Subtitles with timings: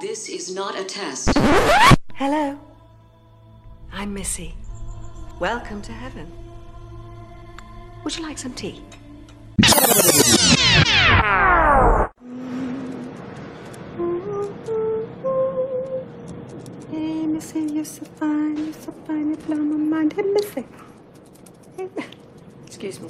[0.00, 1.30] This is not a test.
[2.14, 2.58] Hello.
[3.92, 4.56] I'm Missy.
[5.38, 6.32] Welcome to heaven.
[8.02, 8.82] Would you like some tea?
[16.90, 20.12] Hey, Missy, you're so fine, you're so fine, you blow my mind.
[20.14, 20.66] Hey, Missy.
[21.76, 21.88] Hey.
[22.66, 23.08] Excuse me.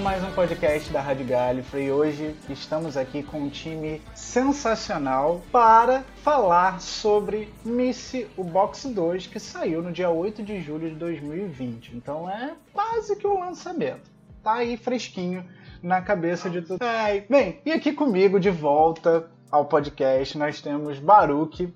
[0.00, 1.86] Mais um podcast da Rádio Galifrey.
[1.86, 9.26] E hoje estamos aqui com um time sensacional para falar sobre Missy, o Box 2,
[9.26, 11.96] que saiu no dia 8 de julho de 2020.
[11.96, 14.08] Então é quase que o lançamento.
[14.40, 15.44] Tá aí fresquinho
[15.82, 16.78] na cabeça de tudo.
[16.80, 21.74] Ai, bem, e aqui comigo de volta ao podcast nós temos Baruque.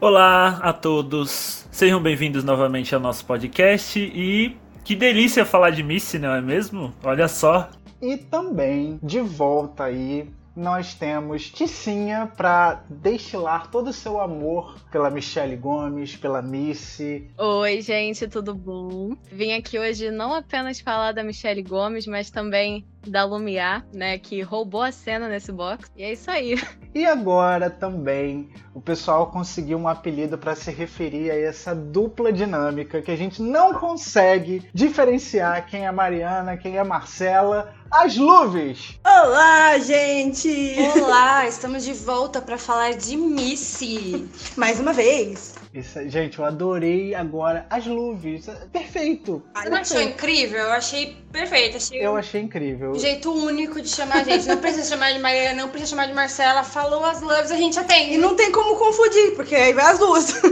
[0.00, 4.56] Olá a todos, sejam bem-vindos novamente ao nosso podcast e
[4.88, 6.94] que delícia falar de Missy, não é mesmo?
[7.04, 7.68] Olha só.
[8.00, 15.08] E também de volta aí nós temos Ticinha para destilar todo o seu amor pela
[15.08, 17.30] Michelle Gomes, pela Missy.
[17.38, 19.16] Oi, gente, tudo bom?
[19.30, 24.42] Vim aqui hoje não apenas falar da Michelle Gomes, mas também da Lumiar, né, que
[24.42, 25.90] roubou a cena nesse box.
[25.96, 26.56] E é isso aí.
[26.94, 33.02] E agora também o pessoal conseguiu um apelido para se referir a essa dupla dinâmica
[33.02, 37.74] que a gente não consegue diferenciar quem é Mariana, quem é Marcela.
[37.90, 38.98] As Luves!
[39.04, 40.76] Olá, gente!
[41.00, 44.28] Olá, estamos de volta para falar de Missy.
[44.56, 45.54] Mais uma vez.
[45.72, 48.46] Isso, gente, eu adorei agora as Luves.
[48.72, 49.42] Perfeito!
[49.54, 50.58] Você não achou incrível?
[50.58, 51.78] Eu achei perfeito.
[51.78, 52.94] Achei Eu um achei incrível.
[52.94, 54.46] jeito único de chamar a gente.
[54.46, 56.62] Não precisa chamar de Mariana, não precisa chamar de Marcela.
[56.62, 58.14] Falou as loves, a gente atende.
[58.14, 60.42] E não tem como confundir, porque aí vai as duas.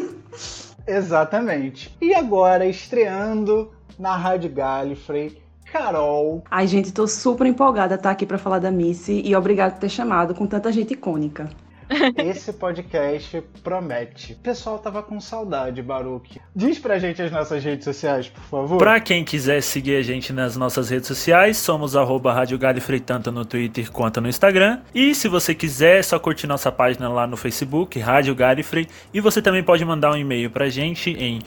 [0.87, 1.95] Exatamente.
[2.01, 5.43] E agora, estreando na Rádio Galifrey,
[5.73, 6.43] Carol.
[6.51, 9.81] Ai, gente, tô super empolgada a estar aqui pra falar da Missy e obrigado por
[9.81, 11.49] ter chamado com tanta gente icônica.
[12.19, 14.33] Esse podcast promete.
[14.33, 16.41] O pessoal tava com saudade, Baruque.
[16.55, 18.79] Diz pra gente as nossas redes sociais, por favor.
[18.79, 23.31] Pra quem quiser seguir a gente nas nossas redes sociais, somos arroba Rádio Galifrey, tanto
[23.31, 24.81] no Twitter quanto no Instagram.
[24.95, 28.89] E se você quiser, é só curtir nossa página lá no Facebook, Rádio Galifrey.
[29.15, 31.41] E você também pode mandar um e-mail pra gente em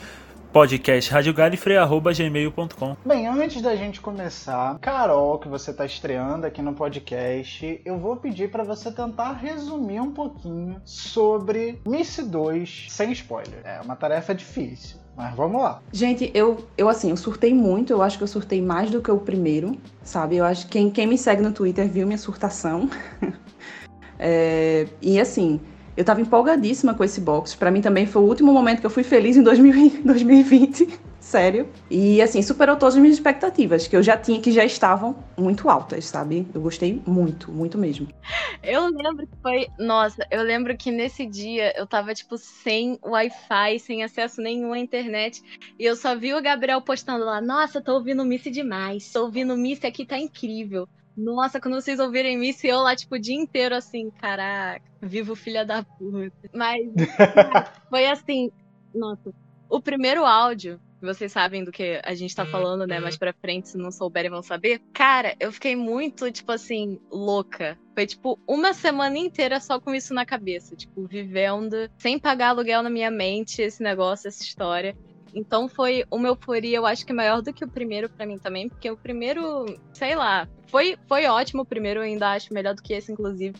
[0.52, 7.96] podcastradiogalifrey.gmail.com Bem, antes da gente começar, Carol, que você tá estreando aqui no podcast, eu
[7.98, 13.60] vou pedir pra você tentar resumir um pouquinho sobre Missy 2 sem spoiler.
[13.64, 15.80] É uma tarefa difícil, mas vamos lá.
[15.92, 19.10] Gente, eu, eu assim, eu surtei muito, eu acho que eu surtei mais do que
[19.10, 20.36] o primeiro, sabe?
[20.36, 22.90] Eu acho que quem, quem me segue no Twitter viu minha surtação.
[24.22, 25.58] É, e assim,
[26.00, 27.54] eu tava empolgadíssima com esse box.
[27.54, 30.98] Pra mim também foi o último momento que eu fui feliz em 2000 2020.
[31.20, 31.68] Sério.
[31.90, 35.68] E assim, superou todas as minhas expectativas, que eu já tinha, que já estavam muito
[35.68, 36.48] altas, sabe?
[36.54, 38.08] Eu gostei muito, muito mesmo.
[38.62, 39.68] Eu lembro que foi.
[39.78, 44.78] Nossa, eu lembro que nesse dia eu tava, tipo, sem Wi-Fi, sem acesso nenhum à
[44.78, 45.42] internet.
[45.78, 49.12] E eu só vi o Gabriel postando lá: Nossa, tô ouvindo Missy demais.
[49.12, 50.88] Tô ouvindo Missy aqui, tá incrível.
[51.16, 55.64] Nossa, quando vocês ouvirem Missy, eu lá, tipo, o dia inteiro assim, caraca, vivo filha
[55.64, 56.50] da puta.
[56.54, 56.82] Mas
[57.90, 58.50] foi assim,
[58.94, 59.32] nossa.
[59.68, 63.00] O primeiro áudio, vocês sabem do que a gente tá falando, né?
[63.00, 64.80] Mais pra frente, se não souberem, vão saber.
[64.92, 67.78] Cara, eu fiquei muito, tipo assim, louca.
[67.94, 70.76] Foi tipo uma semana inteira só com isso na cabeça.
[70.76, 74.96] Tipo, vivendo, sem pagar aluguel na minha mente, esse negócio, essa história.
[75.34, 78.68] Então foi uma euforia, eu acho que maior do que o primeiro pra mim também,
[78.68, 82.82] porque o primeiro, sei lá, foi, foi ótimo o primeiro, eu ainda acho melhor do
[82.82, 83.56] que esse, inclusive.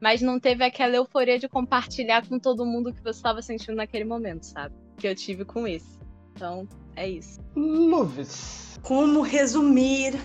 [0.00, 3.76] Mas não teve aquela euforia de compartilhar com todo mundo o que você estava sentindo
[3.76, 4.74] naquele momento, sabe?
[4.96, 5.98] Que eu tive com esse.
[6.34, 6.66] Então,
[6.96, 7.40] é isso.
[7.54, 8.80] Luves.
[8.82, 10.18] Como resumir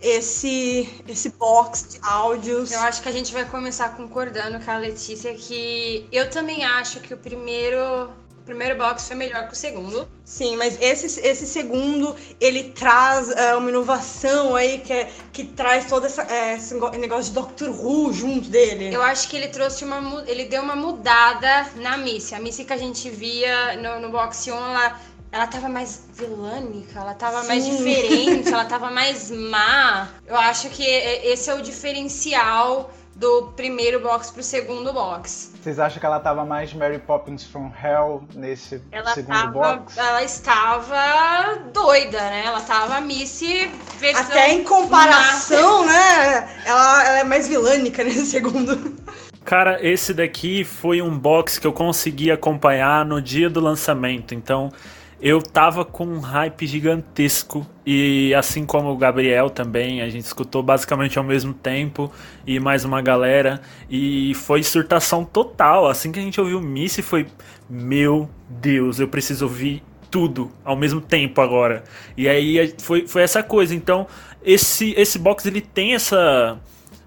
[0.00, 2.72] esse, esse box de áudios?
[2.72, 7.00] Eu acho que a gente vai começar concordando com a Letícia que eu também acho
[7.00, 8.10] que o primeiro,
[8.50, 10.08] primeiro box foi melhor que o segundo.
[10.24, 15.86] Sim, mas esse, esse segundo, ele traz é, uma inovação aí que, é- que traz
[15.86, 18.92] todo essa, é, esse negócio de Doctor Who junto dele.
[18.92, 20.24] Eu acho que ele trouxe uma.
[20.26, 22.34] Ele deu uma mudada na Missy.
[22.34, 25.00] A Missy que a gente via no, no box 1, ela,
[25.30, 27.76] ela tava mais vilânica, ela tava mais Sim.
[27.76, 30.08] diferente, ela tava mais má.
[30.26, 35.52] Eu acho que esse é o diferencial do primeiro box pro segundo box.
[35.62, 39.98] Vocês acham que ela tava mais Mary Poppins from Hell nesse Ela segundo tava, box?
[39.98, 42.44] ela estava doida, né?
[42.46, 46.48] Ela tava Missy versão Até em comparação, né?
[46.64, 48.96] Ela, ela é mais vilânica nesse segundo.
[49.44, 54.72] Cara, esse daqui foi um box que eu consegui acompanhar no dia do lançamento, então
[55.22, 60.62] eu tava com um hype gigantesco e assim como o Gabriel também, a gente escutou
[60.62, 62.10] basicamente ao mesmo tempo
[62.46, 65.86] e mais uma galera e foi surtação total.
[65.88, 67.26] Assim que a gente ouviu Missy foi
[67.68, 71.84] meu Deus, eu preciso ouvir tudo ao mesmo tempo agora.
[72.16, 73.74] E aí foi, foi essa coisa.
[73.74, 74.06] Então,
[74.42, 76.58] esse esse box ele tem essa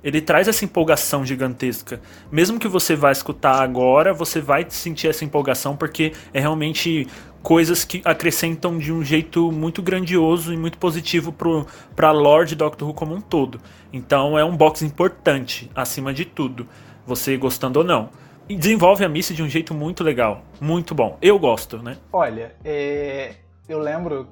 [0.03, 2.01] ele traz essa empolgação gigantesca.
[2.29, 7.07] Mesmo que você vá escutar agora, você vai sentir essa empolgação porque é realmente
[7.43, 11.35] coisas que acrescentam de um jeito muito grandioso e muito positivo
[12.13, 13.59] lore de Doctor Who como um todo.
[13.91, 16.65] Então é um box importante, acima de tudo,
[17.05, 18.09] você gostando ou não.
[18.47, 21.17] E desenvolve a Missy de um jeito muito legal, muito bom.
[21.21, 21.97] Eu gosto, né?
[22.11, 23.35] Olha, é,
[23.67, 24.27] eu lembro,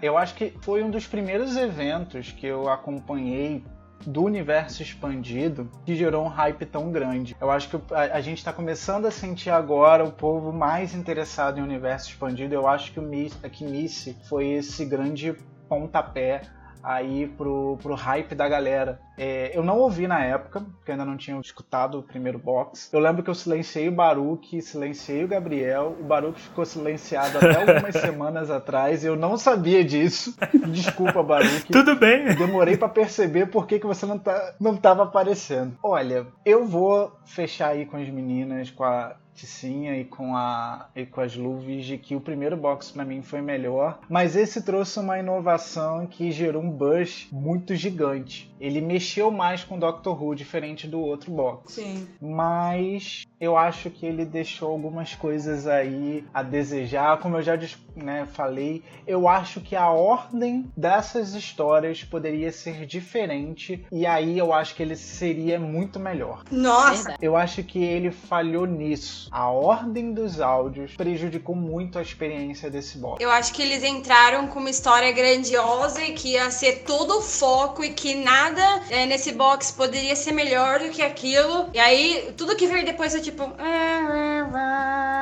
[0.00, 3.64] eu acho que foi um dos primeiros eventos que eu acompanhei
[4.06, 7.36] do universo expandido que gerou um hype tão grande.
[7.40, 11.58] Eu acho que a, a gente está começando a sentir agora o povo mais interessado
[11.58, 12.54] em universo expandido.
[12.54, 15.34] Eu acho que o Miss, que Missy foi esse grande
[15.68, 16.42] pontapé
[16.82, 19.00] aí pro, pro hype da galera.
[19.16, 22.90] É, eu não ouvi na época, porque ainda não tinha escutado o primeiro box.
[22.92, 25.96] Eu lembro que eu silenciei o Baruque, silenciei o Gabriel.
[26.00, 30.36] O Baruque ficou silenciado até algumas semanas atrás e eu não sabia disso.
[30.68, 31.70] Desculpa, Baruque.
[31.72, 32.34] Tudo bem.
[32.34, 35.76] Demorei pra perceber por que, que você não, tá, não tava aparecendo.
[35.82, 41.06] Olha, eu vou fechar aí com as meninas, com a Ticinha e com, a, e
[41.06, 44.98] com as Luvis de que o primeiro box pra mim foi melhor, mas esse trouxe
[44.98, 48.52] uma inovação que gerou um buzz muito gigante.
[48.60, 52.06] Ele mexeu mais com o Doctor Who, diferente do outro box Sim.
[52.20, 57.18] mas eu acho que ele deixou algumas coisas aí a desejar.
[57.18, 57.58] Como eu já
[57.96, 64.52] né, falei, eu acho que a ordem dessas histórias poderia ser diferente e aí eu
[64.52, 66.44] acho que ele seria muito melhor.
[66.52, 67.16] Nossa.
[67.20, 69.28] Eu acho que ele falhou nisso.
[69.32, 73.20] A ordem dos áudios prejudicou muito a experiência desse box.
[73.20, 77.20] Eu acho que eles entraram com uma história grandiosa e que ia ser todo o
[77.20, 81.70] foco e que nada é, nesse box poderia ser melhor do que aquilo.
[81.74, 83.31] E aí, tudo que veio depois é tipo.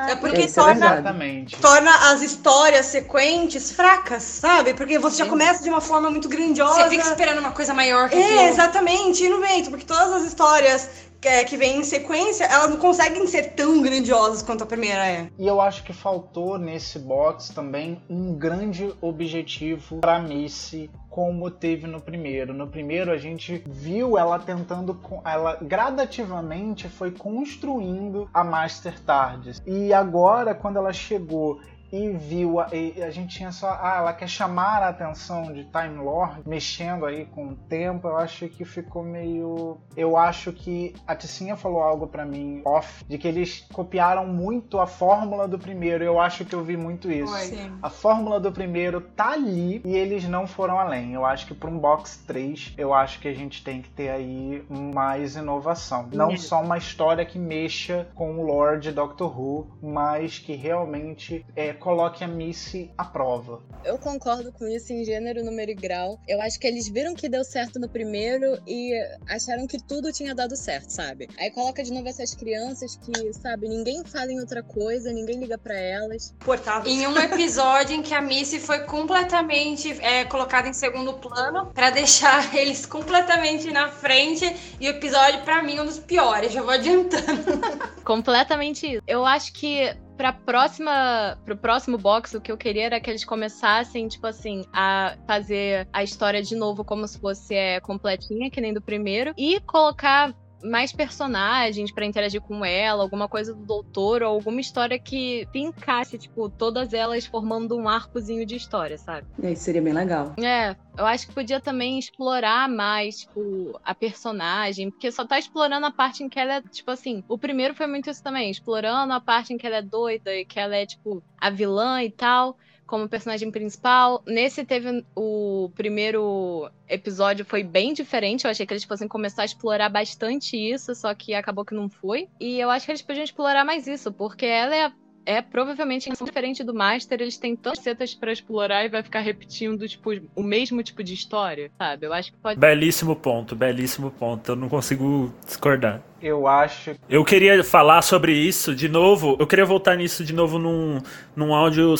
[0.09, 0.87] É porque Isso é torna.
[0.95, 1.57] Exatamente.
[1.57, 4.75] torna as histórias sequentes fracas, sabe?
[4.75, 6.83] Porque você já começa de uma forma muito grandiosa.
[6.83, 8.41] Você fica esperando uma coisa maior que É, aquilo.
[8.49, 10.89] exatamente, e no vento, porque todas as histórias
[11.21, 15.29] que, que vêm em sequência, elas não conseguem ser tão grandiosas quanto a primeira é.
[15.39, 21.87] E eu acho que faltou nesse box também um grande objetivo para Missy, como teve
[21.87, 22.55] no primeiro.
[22.55, 29.61] No primeiro a gente viu ela tentando, ela gradativamente foi construindo a Master Tardes.
[29.67, 31.61] E agora quando ela chegou
[31.93, 35.65] e viu, a, e a gente tinha só, ah, ela quer chamar a atenção de
[35.65, 40.95] Time Lord, mexendo aí com o tempo, eu acho que ficou meio, eu acho que
[41.07, 45.59] a Ticinha falou algo pra mim off, de que eles copiaram muito a fórmula do
[45.59, 47.35] primeiro, eu acho que eu vi muito isso.
[47.39, 47.73] Sim.
[47.83, 51.13] A fórmula do primeiro tá ali e eles não foram além.
[51.15, 54.09] Eu acho que para um box 3, eu acho que a gente tem que ter
[54.11, 56.09] aí mais inovação.
[56.13, 56.37] Não É.
[56.37, 62.23] só uma história que mexa com o Lord Doctor Who, mas que realmente é, coloque
[62.23, 63.61] a Missy à prova.
[63.85, 66.21] Eu concordo com isso em gênero, número e grau.
[66.29, 68.93] Eu acho que eles viram que deu certo no primeiro e
[69.27, 71.29] acharam que tudo tinha dado certo, sabe?
[71.39, 75.57] Aí coloca de novo essas crianças que, sabe, ninguém fala em outra coisa, ninguém liga
[75.57, 76.35] pra elas.
[76.41, 76.93] Portável.
[76.93, 81.91] Em um episódio em que a Missy foi completamente é, colocada em segundo plano pra
[81.91, 84.45] deixar eles completamente na frente
[84.79, 87.61] e o episódio pra mim é um dos piores, já vou adiantando.
[88.05, 89.03] Completamente isso.
[89.07, 93.25] Eu acho que pra próxima, pro próximo box, o que eu queria era que eles
[93.25, 98.61] começassem, tipo assim, a fazer a história de novo como se fosse é, completinha, que
[98.61, 104.23] nem do primeiro, e colocar mais personagens pra interagir com ela, alguma coisa do doutor,
[104.23, 109.27] ou alguma história que se encaixe, tipo, todas elas formando um arcozinho de história, sabe?
[109.43, 110.35] E aí seria bem legal.
[110.39, 115.87] É, eu acho que podia também explorar mais, tipo, a personagem, porque só tá explorando
[115.87, 119.13] a parte em que ela é, tipo assim, o primeiro foi muito isso também, explorando
[119.13, 122.11] a parte em que ela é doida e que ela é, tipo, a vilã e
[122.11, 122.57] tal,
[122.91, 124.21] como personagem principal.
[124.27, 129.45] Nesse teve o primeiro episódio foi bem diferente, eu achei que eles fossem começar a
[129.45, 132.29] explorar bastante isso, só que acabou que não foi.
[132.41, 134.93] E eu acho que eles podiam explorar mais isso, porque ela é
[135.27, 139.87] é provavelmente diferente do Master, eles têm tantas setas pra explorar e vai ficar repetindo,
[139.87, 142.07] tipo, o mesmo tipo de história, sabe?
[142.07, 142.59] Eu acho que pode.
[142.59, 144.53] Belíssimo ponto, belíssimo ponto.
[144.53, 146.03] Eu não consigo discordar.
[146.23, 146.97] Eu acho.
[147.09, 149.37] Eu queria falar sobre isso de novo.
[149.39, 151.01] Eu queria voltar nisso de novo num,
[151.37, 151.95] num áudio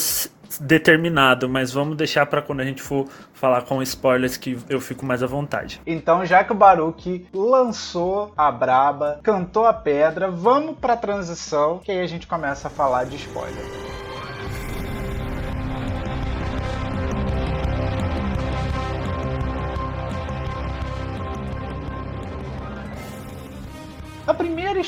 [0.59, 5.05] determinado, mas vamos deixar pra quando a gente for falar com spoilers que eu fico
[5.05, 5.81] mais à vontade.
[5.87, 11.93] Então, já que o Baruque lançou a braba, cantou a pedra, vamos pra transição, que
[11.93, 14.10] aí a gente começa a falar de spoiler.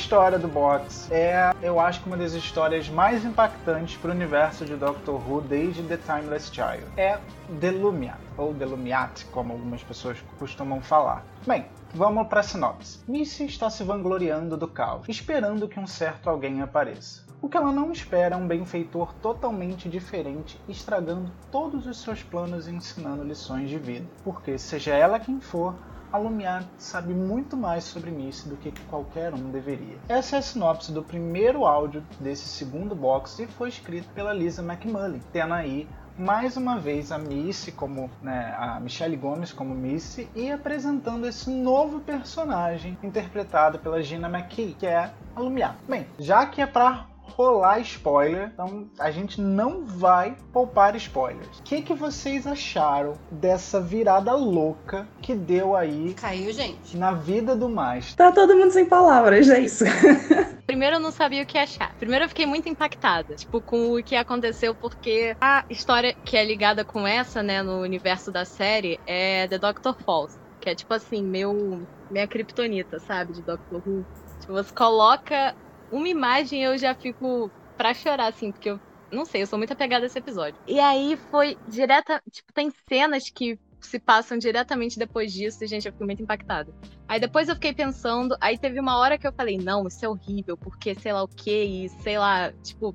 [0.03, 4.65] História do box é, eu acho que uma das histórias mais impactantes para o universo
[4.65, 6.85] de Doctor Who desde The Timeless Child.
[6.97, 11.25] É Delumiat, ou Delumiat, como algumas pessoas costumam falar.
[11.47, 12.99] Bem, vamos para a sinopse.
[13.07, 17.23] Missy está se vangloriando do caos, esperando que um certo alguém apareça.
[17.41, 22.67] O que ela não espera é um benfeitor totalmente diferente, estragando todos os seus planos
[22.67, 24.07] e ensinando lições de vida.
[24.25, 25.75] Porque, seja ela quem for,
[26.13, 29.97] a Lumiar sabe muito mais sobre Missy do que qualquer um deveria.
[30.09, 34.63] Essa é a sinopse do primeiro áudio desse segundo box e foi escrito pela Lisa
[34.63, 35.89] McMullen, tendo aí
[36.19, 41.49] mais uma vez a Missy como né, a Michelle Gomes como Missy e apresentando esse
[41.51, 45.77] novo personagem interpretado pela Gina McKee, que é a Lumiar.
[45.89, 51.59] Bem, já que é pra rolar spoiler, então a gente não vai poupar spoilers.
[51.59, 56.97] O que, que vocês acharam dessa virada louca que deu aí Caiu, gente.
[56.97, 58.17] na vida do Master?
[58.17, 59.85] Tá todo mundo sem palavras, é isso.
[60.67, 61.95] Primeiro eu não sabia o que achar.
[61.97, 66.45] Primeiro eu fiquei muito impactada, tipo, com o que aconteceu, porque a história que é
[66.45, 70.39] ligada com essa, né, no universo da série, é The Doctor Falls.
[70.61, 71.83] Que é tipo assim, meu.
[72.09, 73.33] Minha kriptonita, sabe?
[73.33, 74.07] De Doctor Who.
[74.41, 75.55] Tipo, você coloca
[75.93, 78.81] uma imagem eu já fico pra chorar, assim, porque eu.
[79.11, 80.59] Não sei, eu sou muito apegada a esse episódio.
[80.67, 82.23] E aí foi direta.
[82.31, 86.73] Tipo, tem cenas que se passam diretamente depois disso e, gente, eu fico muito impactada.
[87.07, 90.09] Aí depois eu fiquei pensando, aí teve uma hora que eu falei, não, isso é
[90.09, 92.95] horrível, porque sei lá o que, e sei lá, tipo,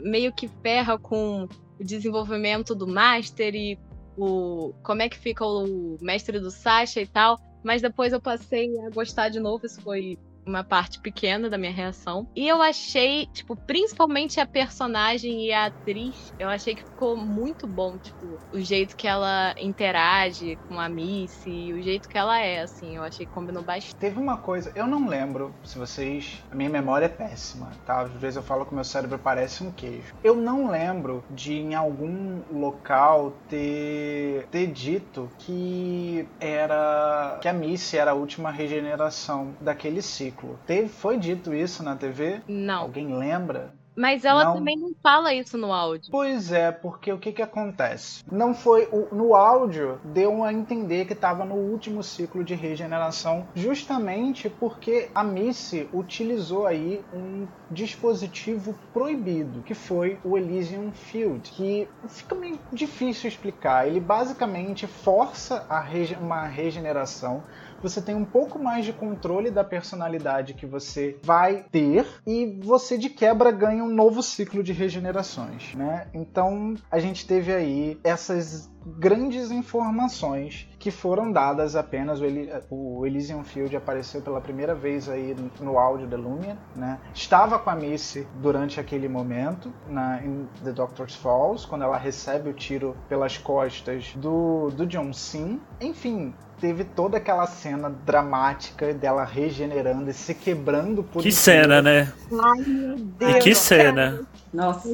[0.00, 1.48] meio que ferra com
[1.78, 3.78] o desenvolvimento do Master e
[4.16, 7.38] o como é que fica o mestre do Sasha e tal.
[7.62, 11.72] Mas depois eu passei a gostar de novo, isso foi uma parte pequena da minha
[11.72, 12.26] reação.
[12.34, 17.66] E eu achei, tipo, principalmente a personagem e a atriz, eu achei que ficou muito
[17.66, 22.60] bom, tipo, o jeito que ela interage com a Missy, o jeito que ela é,
[22.60, 23.94] assim, eu achei que combinou bastante.
[23.96, 26.42] Teve uma coisa, eu não lembro se vocês.
[26.50, 28.00] A minha memória é péssima, tá?
[28.00, 30.14] Às vezes eu falo que meu cérebro parece um queijo.
[30.22, 37.38] Eu não lembro de em algum local ter, ter dito que era.
[37.40, 40.31] que a Missy era a última regeneração daquele ciclo.
[40.66, 42.40] Teve, foi dito isso na TV?
[42.48, 42.82] Não.
[42.82, 43.74] Alguém lembra?
[43.94, 44.54] Mas ela Não.
[44.54, 46.08] também não fala isso no áudio.
[46.10, 48.24] Pois é, porque o que que acontece?
[48.32, 53.46] Não foi o- no áudio deu a entender que estava no último ciclo de regeneração,
[53.54, 61.86] justamente porque a Missy utilizou aí um dispositivo proibido, que foi o Elysium Field, que
[62.08, 63.86] fica meio difícil explicar.
[63.86, 67.42] Ele basicamente força a rege- uma regeneração
[67.82, 72.96] você tem um pouco mais de controle da personalidade que você vai ter e você
[72.96, 76.08] de quebra ganha um novo ciclo de regenerações, né?
[76.14, 83.06] Então a gente teve aí essas grandes informações que foram dadas apenas o, Eli o
[83.06, 86.98] Elysium Field apareceu pela primeira vez aí no áudio da Lumion, né?
[87.14, 92.50] Estava com a Missy durante aquele momento na em The Doctor's Falls, quando ela recebe
[92.50, 95.60] o tiro pelas costas do, do John Sim.
[95.80, 101.34] Enfim, teve toda aquela cena dramática dela regenerando e se quebrando por Que inteiro.
[101.34, 102.12] cena, né?
[102.40, 104.20] Ai, meu E que cena.
[104.54, 104.88] Nossa.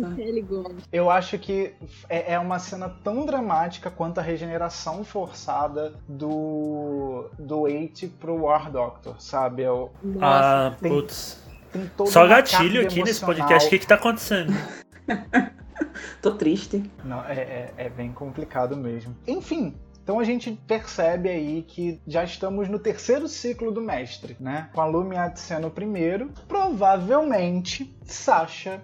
[0.49, 0.85] Gomes.
[0.91, 1.75] Eu acho que
[2.09, 8.71] é é uma cena tão dramática quanto a regeneração forçada do do Eight pro War
[8.71, 9.63] Doctor, sabe?
[9.63, 9.91] É o-
[10.23, 11.39] Ah, tem- putz.
[11.73, 13.27] tem Só gatilho aqui nesse emocional.
[13.47, 13.67] podcast.
[13.67, 14.55] O que que tá acontecendo?
[16.23, 16.91] Tô triste.
[17.05, 19.15] Não, é, é, é bem complicado mesmo.
[19.27, 19.75] Enfim.
[20.09, 24.71] Então a gente percebe aí que já estamos no terceiro ciclo do mestre, né?
[24.73, 28.83] Com a Lumiat sendo o primeiro, provavelmente Sasha,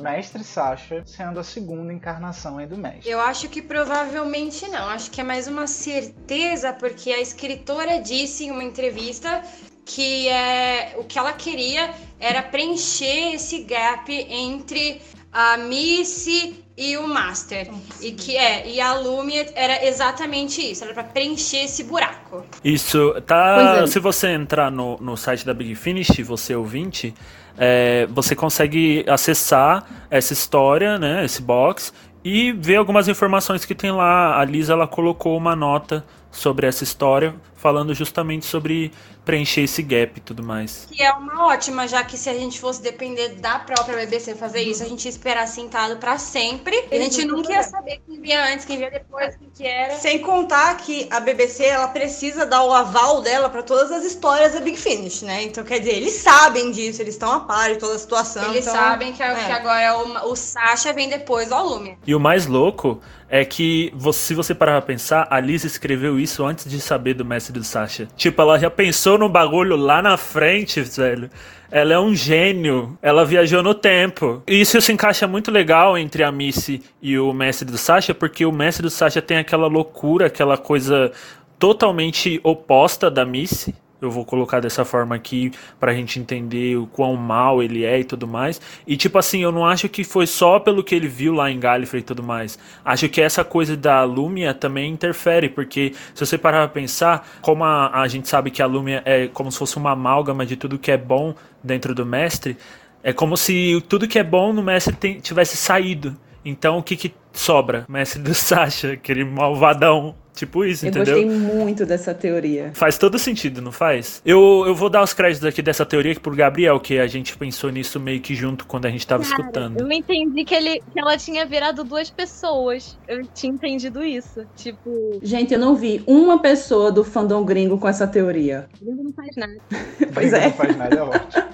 [0.00, 3.10] mestre Sasha, sendo a segunda encarnação aí do mestre.
[3.10, 4.86] Eu acho que provavelmente não.
[4.86, 9.42] Acho que é mais uma certeza, porque a escritora disse em uma entrevista
[9.84, 17.06] que é, o que ela queria era preencher esse gap entre a Missy e o
[17.06, 17.70] Master.
[18.00, 22.42] E que é, e a Lumia era exatamente isso, era pra preencher esse buraco.
[22.64, 23.82] Isso, tá.
[23.82, 23.86] É.
[23.86, 27.14] Se você entrar no, no site da Big Finish, você ouvinte,
[27.58, 31.22] é, você consegue acessar essa história, né?
[31.22, 31.92] Esse box,
[32.24, 34.40] e ver algumas informações que tem lá.
[34.40, 38.92] A Lisa ela colocou uma nota sobre essa história, falando justamente sobre
[39.24, 40.88] preencher esse gap e tudo mais.
[40.90, 44.62] Que é uma ótima, já que se a gente fosse depender da própria BBC fazer
[44.62, 46.74] isso, a gente ia esperar sentado pra sempre.
[46.90, 49.94] E a gente nunca ia saber quem via antes, quem via depois, quem que era.
[49.94, 54.54] Sem contar que a BBC ela precisa dar o aval dela pra todas as histórias
[54.54, 55.42] da Big Finish, né?
[55.42, 58.50] Então, quer dizer, eles sabem disso, eles estão a par de toda a situação.
[58.50, 59.34] Eles então, sabem que, é.
[59.34, 61.98] que agora o, o Sasha vem depois do Lumia.
[62.06, 66.18] E o mais louco é que, você- se você parar pra pensar, a Lisa escreveu
[66.18, 68.08] isso antes de saber do mestre do Sasha.
[68.16, 71.30] Tipo, ela já pensou no bagulho lá na frente, velho.
[71.70, 72.98] Ela é um gênio.
[73.00, 74.42] Ela viajou no tempo.
[74.48, 78.44] E isso se encaixa muito legal entre a Missy e o mestre do Sasha, porque
[78.44, 81.12] o mestre do Sasha tem aquela loucura, aquela coisa
[81.58, 83.74] totalmente oposta da Missy.
[84.00, 88.04] Eu vou colocar dessa forma aqui pra gente entender o quão mal ele é e
[88.04, 88.60] tudo mais.
[88.86, 91.60] E tipo assim, eu não acho que foi só pelo que ele viu lá em
[91.60, 92.58] Gallifrey e tudo mais.
[92.84, 97.64] Acho que essa coisa da Lumia também interfere, porque se você parar pra pensar, como
[97.64, 100.78] a, a gente sabe que a Lumia é como se fosse uma amálgama de tudo
[100.78, 102.56] que é bom dentro do mestre,
[103.02, 106.16] é como se tudo que é bom no mestre tem- tivesse saído.
[106.44, 107.84] Então o que que sobra?
[107.88, 110.14] Mestre do Sasha, aquele malvadão.
[110.34, 111.22] Tipo isso, Eu entendeu?
[111.22, 112.70] gostei muito dessa teoria.
[112.74, 114.22] Faz todo sentido, não faz?
[114.24, 117.70] Eu, eu vou dar os créditos aqui dessa teoria pro Gabriel, que a gente pensou
[117.70, 119.80] nisso meio que junto quando a gente tava escutando.
[119.80, 122.96] Eu entendi que, ele, que ela tinha virado duas pessoas.
[123.08, 124.46] Eu tinha entendido isso.
[124.56, 128.68] Tipo, Gente, eu não vi uma pessoa do fandom gringo com essa teoria.
[128.80, 129.56] ele não faz nada.
[130.14, 130.44] Pois Gringo é.
[130.46, 131.44] Não faz nada, é ótimo.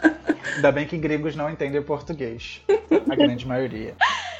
[0.56, 2.62] Ainda bem que gregos não entendem português.
[3.10, 3.94] A grande maioria.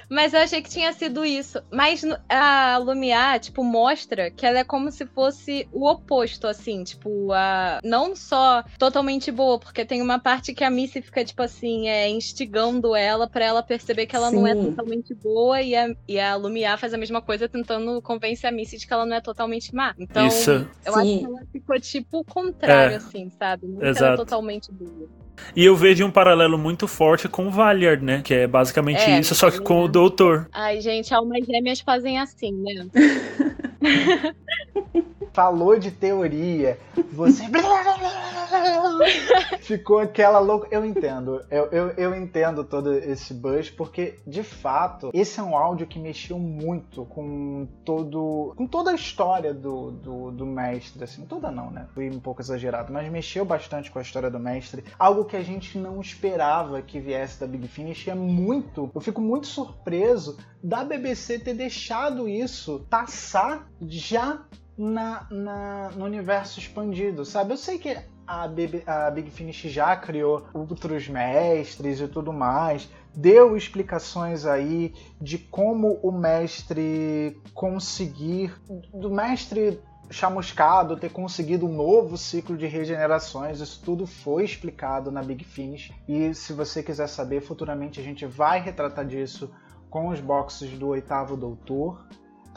[0.08, 1.60] Mas eu achei que tinha sido isso.
[1.70, 6.84] Mas a Lumiar, tipo, mostra que ela é como se fosse o oposto, assim.
[6.84, 7.80] Tipo, a...
[7.82, 12.08] não só totalmente boa, porque tem uma parte que a Missy fica, tipo assim, é,
[12.08, 14.70] instigando ela pra ela perceber que ela não é Sim.
[14.70, 15.60] totalmente boa.
[15.60, 18.92] E a, e a Lumiar faz a mesma coisa, tentando convencer a Missy de que
[18.92, 19.94] ela não é totalmente má.
[19.98, 20.50] Então, Isso.
[20.84, 21.18] eu acho Sim.
[21.18, 22.96] que ela ficou, tipo, o contrário, É.
[22.96, 23.66] assim, sabe?
[23.66, 24.16] Não que ela é Exato.
[24.18, 25.08] totalmente boa.
[25.54, 28.20] E eu vejo um paralelo muito forte com o Valiard, né?
[28.22, 30.48] Que é basicamente É, isso, só que com o doutor.
[30.52, 32.86] Ai, gente, almas gêmeas fazem assim, né?
[35.36, 36.78] Falou de teoria,
[37.12, 37.44] você.
[39.60, 40.66] Ficou aquela louca.
[40.70, 41.44] Eu entendo.
[41.50, 45.98] Eu, eu, eu entendo todo esse buzz, porque, de fato, esse é um áudio que
[45.98, 48.54] mexeu muito com todo.
[48.56, 51.04] com toda a história do, do, do mestre.
[51.04, 51.86] Assim, toda não, né?
[51.92, 54.84] Fui um pouco exagerado, mas mexeu bastante com a história do mestre.
[54.98, 58.06] Algo que a gente não esperava que viesse da Big Finish.
[58.06, 58.90] E é muito.
[58.94, 64.40] Eu fico muito surpreso da BBC ter deixado isso passar já
[64.76, 67.52] na, na- no universo expandido, sabe?
[67.52, 72.88] Eu sei que a, BB a Big Finish já criou outros mestres e tudo mais,
[73.14, 78.54] deu explicações aí de como o mestre conseguir,
[78.92, 85.22] do mestre chamuscado ter conseguido um novo ciclo de regenerações, isso tudo foi explicado na
[85.22, 85.92] Big Finish.
[86.08, 89.50] E se você quiser saber, futuramente a gente vai retratar disso
[89.90, 92.06] com os boxes do oitavo doutor.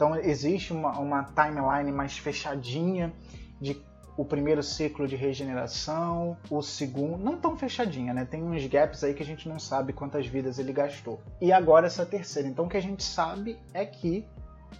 [0.00, 3.12] Então existe uma, uma timeline mais fechadinha
[3.60, 3.78] de
[4.16, 8.24] o primeiro ciclo de regeneração, o segundo, não tão fechadinha, né?
[8.24, 11.20] Tem uns gaps aí que a gente não sabe quantas vidas ele gastou.
[11.38, 12.48] E agora essa terceira.
[12.48, 14.24] Então o que a gente sabe é que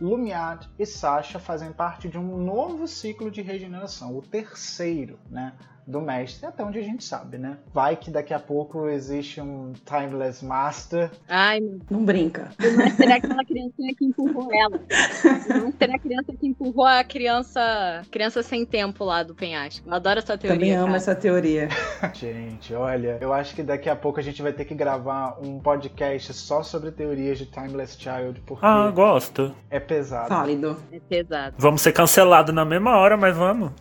[0.00, 5.52] Lumiar e Sasha fazem parte de um novo ciclo de regeneração, o terceiro, né?
[5.90, 7.58] Do mestre, até onde a gente sabe, né?
[7.74, 12.50] Vai que daqui a pouco existe um Timeless Master Ai, Não brinca.
[12.76, 14.80] Mas será aquela criancinha que empurrou ela?
[15.60, 19.88] Não será a criança que empurrou a criança criança sem tempo lá do penhasco?
[19.88, 20.56] Eu adoro essa teoria.
[20.58, 20.96] Também amo cara.
[20.96, 21.68] essa teoria.
[22.14, 25.58] Gente, olha, eu acho que daqui a pouco a gente vai ter que gravar um
[25.58, 29.54] podcast só sobre teorias de Timeless Child, porque Ah, gosto.
[29.70, 30.28] é pesado.
[30.28, 30.76] Válido.
[30.92, 31.56] É pesado.
[31.58, 33.72] Vamos ser cancelados na mesma hora, mas vamos.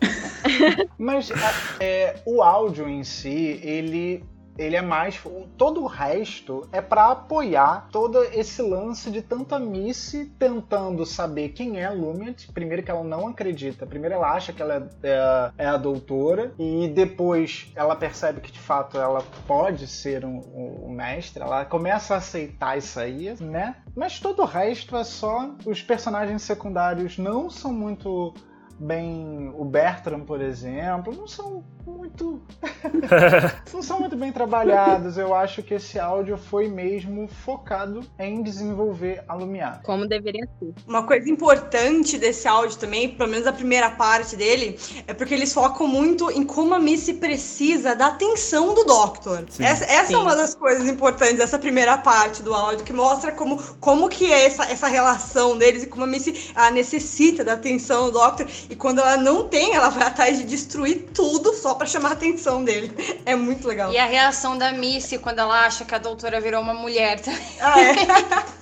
[0.98, 4.24] Mas a- é, o áudio em si, ele.
[4.58, 5.18] Ele é mais.
[5.56, 11.78] Todo o resto é pra apoiar todo esse lance de tanta Missy tentando saber quem
[11.80, 12.52] é a Lumiat.
[12.52, 13.86] Primeiro que ela não acredita.
[13.86, 16.52] Primeiro ela acha que ela é, a- é a doutora.
[16.58, 21.42] E depois ela percebe que de fato ela pode ser um, um- um mestre.
[21.42, 23.76] Ela começa a aceitar isso aí, né?
[23.96, 25.54] Mas todo o resto é só.
[25.64, 28.34] Os personagens secundários não são muito
[28.80, 29.52] bem.
[29.54, 32.40] O Bertram, por exemplo, não são muito.
[33.72, 35.18] não são muito bem trabalhados.
[35.18, 39.82] Eu acho que esse áudio foi mesmo focado em desenvolver a Lumiar.
[39.84, 40.72] Como deveria ser.
[40.86, 45.52] Uma coisa importante desse áudio também, pelo menos a primeira parte dele, é porque eles
[45.52, 49.44] focam muito em como a Missy precisa da atenção do Doctor.
[49.50, 49.64] Sim.
[49.64, 50.14] Essa, essa Sim.
[50.14, 54.32] é uma das coisas importantes dessa primeira parte do áudio, que mostra como, como que
[54.32, 58.46] é essa, essa relação deles e como a Missy ela necessita da atenção do Doctor.
[58.70, 62.12] E quando ela não tem, ela vai atrás de destruir tudo só pra chamar a
[62.12, 62.90] atenção dele.
[63.26, 63.92] É muito legal.
[63.92, 67.40] E a reação da Missy quando ela acha que a doutora virou uma mulher também.
[67.60, 67.92] Ah, é.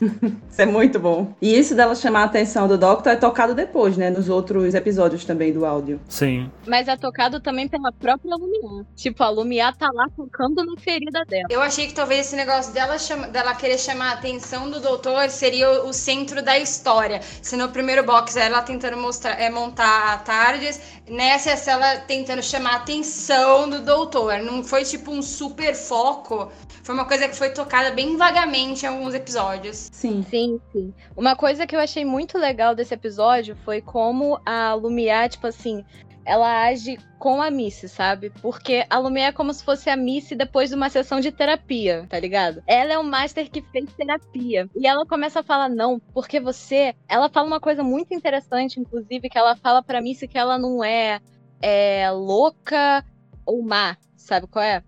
[0.50, 1.32] Isso é muito bom.
[1.40, 4.10] E isso dela chamar a atenção do Doctor é tocado depois, né?
[4.10, 6.00] Nos outros episódios também do áudio.
[6.08, 6.50] Sim.
[6.66, 8.84] Mas é tocado também pela própria Lumiar.
[8.96, 11.44] Tipo, a Lumiar tá lá tocando na ferida dela.
[11.50, 15.28] Eu achei que talvez esse negócio dela, chama- dela querer chamar a atenção do doutor
[15.30, 17.20] seria o, o centro da história.
[17.42, 21.96] Se no primeiro box era ela tentando mostrar, é, montar a Tardes, nessa é ela
[21.98, 24.38] tentando chamar a atenção do doutor.
[24.38, 26.50] Não foi tipo um super foco.
[26.82, 29.88] Foi uma coisa que foi tocada bem vagamente em alguns episódios.
[29.92, 30.24] Sim.
[30.30, 30.94] Sim, sim.
[31.16, 35.84] Uma coisa que eu achei muito legal desse episódio foi como a Lumiar, tipo assim,
[36.28, 38.30] ela age com a Missy, sabe?
[38.42, 42.06] Porque a Lumiar é como se fosse a Missy depois de uma sessão de terapia,
[42.06, 42.62] tá ligado?
[42.66, 44.68] Ela é o master que fez terapia.
[44.76, 46.94] E ela começa a falar, não, porque você.
[47.08, 50.84] Ela fala uma coisa muito interessante, inclusive, que ela fala pra Missy que ela não
[50.84, 51.18] é,
[51.62, 53.02] é louca
[53.46, 54.82] ou má, sabe qual é?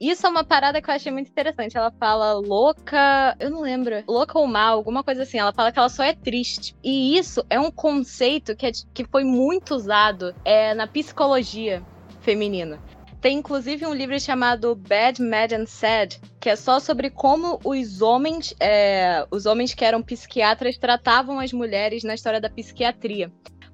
[0.00, 1.76] Isso é uma parada que eu achei muito interessante.
[1.76, 3.36] Ela fala louca.
[3.38, 4.02] Eu não lembro.
[4.08, 5.38] Louca ou mal, alguma coisa assim.
[5.38, 6.74] Ela fala que ela só é triste.
[6.82, 11.82] E isso é um conceito que, é- que foi muito usado é, na psicologia
[12.22, 12.80] feminina.
[13.20, 18.00] Tem inclusive um livro chamado Bad, Mad and Sad, que é só sobre como os
[18.00, 23.30] homens, é, os homens que eram psiquiatras tratavam as mulheres na história da psiquiatria.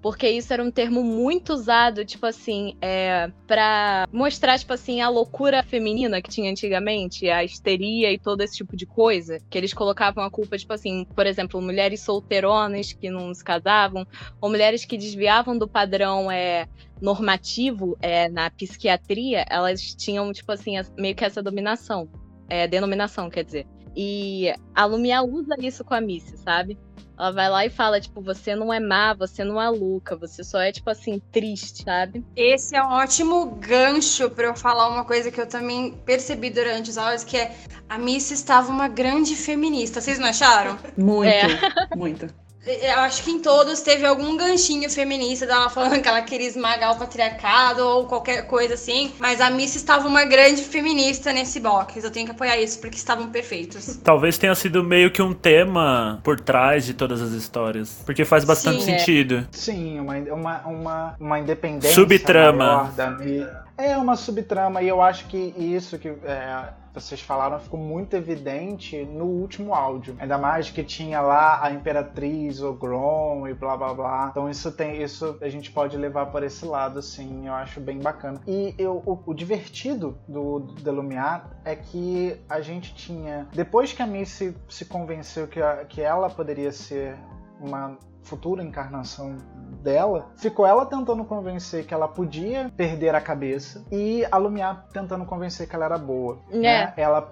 [0.06, 5.08] Porque isso era um termo muito usado, tipo assim, é, pra mostrar, tipo assim, a
[5.08, 9.40] loucura feminina que tinha antigamente, a histeria e todo esse tipo de coisa.
[9.50, 14.06] Que eles colocavam a culpa, tipo assim, por exemplo, mulheres solteironas que não se casavam,
[14.40, 16.68] ou mulheres que desviavam do padrão é,
[17.02, 22.08] normativo é, na psiquiatria, elas tinham, tipo assim, as- meio que essa dominação.
[22.48, 23.66] É, denominação, quer dizer.
[23.96, 26.78] E a Lumia usa isso com a Missy, sabe?
[27.18, 30.44] Ela vai lá e fala, tipo, você não é má, você não é louca, você
[30.44, 32.24] só é, tipo assim, triste, sabe?
[32.36, 36.90] Esse é um ótimo gancho pra eu falar uma coisa que eu também percebi durante
[36.90, 37.56] os áudios, que é
[37.88, 40.00] a Missy estava uma grande feminista.
[40.00, 40.78] Vocês não acharam?
[40.96, 41.96] Muito, É.
[41.96, 42.28] muito.
[42.66, 46.92] Eu acho que em todos teve algum ganchinho feminista dela falando que ela queria esmagar
[46.92, 49.12] o patriarcado ou qualquer coisa assim.
[49.18, 52.02] Mas a Missy estava uma grande feminista nesse box.
[52.02, 53.96] Eu tenho que apoiar isso porque estavam perfeitos.
[54.02, 58.02] Talvez tenha sido meio que um tema por trás de todas as histórias.
[58.04, 58.98] Porque faz bastante Sim, é.
[58.98, 59.46] sentido.
[59.52, 61.94] Sim, uma, uma, uma, uma independência.
[61.94, 62.56] Subtrama.
[62.66, 63.46] maior Da, Mi-
[63.78, 66.64] é uma subtrama, e eu acho que isso que é,
[67.00, 70.16] vocês falaram ficou muito evidente no último áudio.
[70.18, 74.28] Ainda mais que tinha lá a Imperatriz Ogron e blá blá blá.
[74.30, 75.02] Então isso tem.
[75.02, 78.40] Isso a gente pode levar por esse lado, assim, eu acho bem bacana.
[78.46, 83.46] E eu, o, o divertido do, Delumiar é que a gente tinha.
[83.52, 87.16] Depois que a Missy se convenceu que, a- que ela poderia ser
[87.60, 89.36] uma futura encarnação
[89.82, 95.24] dela, ficou ela tentando convencer que ela podia perder a cabeça e a Lumiar tentando
[95.24, 96.40] convencer que ela era boa.
[96.50, 96.58] É.
[96.58, 96.92] né?
[96.96, 97.30] Ela,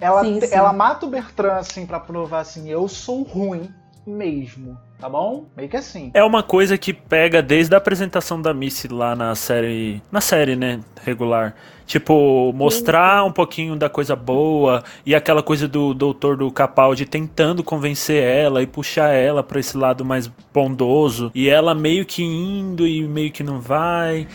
[0.00, 0.54] ela, Sim, sim.
[0.54, 3.72] ela mata o Bertrand assim pra provar assim, eu sou ruim
[4.06, 5.46] mesmo, tá bom?
[5.56, 6.10] Meio que assim.
[6.14, 10.02] É uma coisa que pega desde a apresentação da Missy lá na série.
[10.10, 10.80] Na série, né?
[11.04, 11.54] Regular.
[11.86, 17.62] Tipo, mostrar um pouquinho da coisa boa e aquela coisa do doutor do Capaldi tentando
[17.62, 21.30] convencer ela e puxar ela pra esse lado mais bondoso.
[21.34, 24.26] E ela meio que indo e meio que não vai.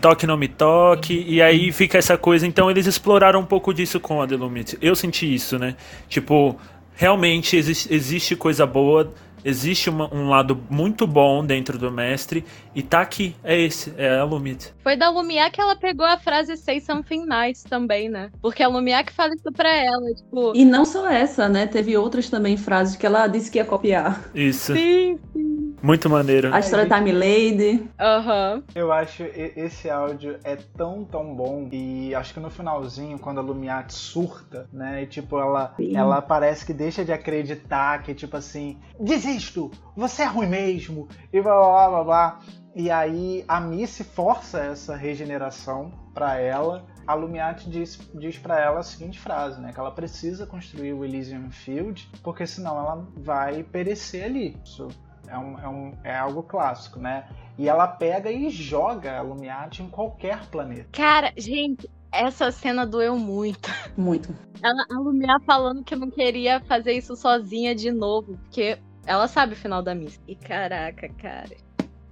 [0.00, 1.24] Toque não me toque.
[1.28, 2.46] E aí fica essa coisa.
[2.46, 4.78] Então eles exploraram um pouco disso com a Delumite.
[4.80, 5.76] Eu senti isso, né?
[6.08, 6.56] Tipo,
[6.94, 9.12] realmente existe, existe coisa boa.
[9.44, 14.18] Existe uma- um lado muito bom dentro do mestre e tá aqui, é esse, é
[14.18, 14.72] a Lumit.
[14.82, 18.30] Foi da Lumiar que ela pegou a frase Say Something Nice também, né?
[18.40, 20.52] Porque a Lumiar que fala isso pra ela, tipo.
[20.54, 21.66] E não só essa, né?
[21.66, 24.30] Teve outras também frases que ela disse que ia copiar.
[24.34, 25.18] Isso, Sim,
[25.82, 26.54] muito maneiro.
[26.54, 27.84] A história da Time Lady.
[27.98, 28.62] aham.
[28.74, 31.68] Eu acho esse áudio é tão, tão bom.
[31.72, 35.02] E acho que no finalzinho, quando a Lumiat surta, né?
[35.02, 35.96] E tipo, ela, Sim.
[35.96, 38.78] ela parece que deixa de acreditar que, tipo assim,
[39.32, 42.40] desisto, você é ruim mesmo, e blá blá blá blá blá.
[42.74, 46.86] E aí a Missy força essa regeneração pra ela.
[47.06, 49.72] A Lumiat diz, diz para ela a seguinte frase, né?
[49.72, 54.56] Que ela precisa construir o Elysium Field, porque senão ela vai perecer ali.
[54.64, 54.88] Isso
[55.28, 57.28] É, um, é, um, é algo clássico, né?
[57.58, 60.88] E ela pega e joga a Lumiate em qualquer planeta.
[60.92, 63.70] Cara, gente, essa cena doeu muito.
[63.96, 64.34] Muito.
[64.62, 69.54] Ela, a Lumia falando que não queria fazer isso sozinha de novo, porque ela sabe
[69.54, 70.20] o final da missa.
[70.26, 71.56] E caraca, cara.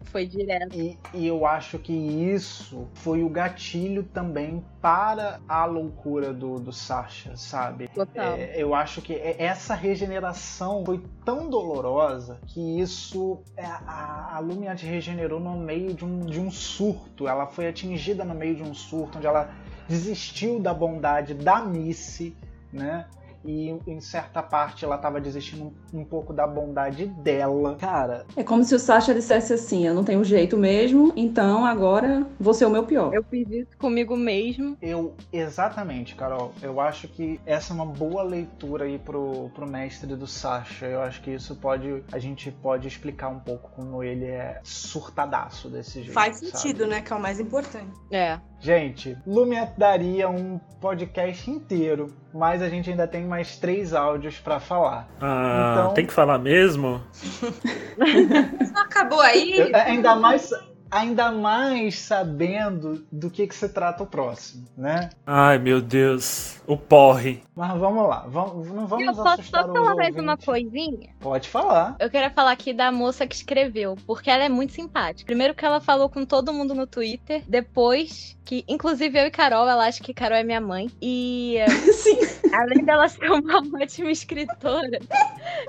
[0.04, 0.76] Foi direto.
[0.76, 6.72] E, e, eu acho que isso foi o gatilho também para a loucura do, do
[6.72, 7.86] Sasha, sabe?
[7.88, 8.34] Total.
[8.34, 13.40] É, eu acho que essa regeneração foi tão dolorosa que isso.
[13.56, 17.28] É, a, a Lumiat regenerou no meio de um, de um surto.
[17.28, 19.54] Ela foi atingida no meio de um surto, onde ela
[19.88, 22.36] desistiu da bondade da Missy,
[22.72, 23.06] né?
[23.44, 27.76] E em certa parte ela tava desistindo um, um, pouco da bondade dela.
[27.76, 28.26] Cara.
[28.36, 32.54] É como se o Sasha dissesse assim: eu não tenho jeito mesmo, então agora vou
[32.54, 33.14] ser o meu pior.
[33.14, 34.76] Eu fiz isso comigo mesmo.
[34.80, 36.52] Eu, exatamente, Carol.
[36.62, 40.86] Eu acho que essa é uma boa leitura aí pro, pro mestre do Sasha.
[40.86, 42.02] Eu acho que isso pode.
[42.12, 46.12] A gente pode explicar um pouco como ele é surtadaço desse jeito.
[46.12, 46.90] Faz sentido, sabe?
[46.90, 47.00] né?
[47.00, 47.92] Que é o mais importante.
[48.10, 48.38] É.
[48.60, 54.60] Gente, Lumiat daria um podcast inteiro, mas a gente ainda tem mais três áudios para
[54.60, 55.08] falar.
[55.18, 55.94] Ah, então...
[55.94, 57.00] tem que falar mesmo?
[57.12, 59.58] Só acabou aí?
[59.58, 60.50] Eu, ainda mais
[60.90, 65.10] ainda mais sabendo do que, que se trata o próximo, né?
[65.26, 66.60] Ai, meu Deus.
[66.66, 67.42] O porre.
[67.54, 68.26] Mas vamos lá.
[68.28, 71.10] Vamos, não vamos Eu posso assustar só falar mais uma coisinha?
[71.20, 71.96] Pode falar.
[71.98, 75.26] Eu quero falar aqui da moça que escreveu, porque ela é muito simpática.
[75.26, 79.68] Primeiro que ela falou com todo mundo no Twitter, depois que, inclusive eu e Carol,
[79.68, 80.90] ela acha que Carol é minha mãe.
[81.00, 81.56] E
[81.92, 82.18] Sim.
[82.52, 84.98] além dela ser uma ótima escritora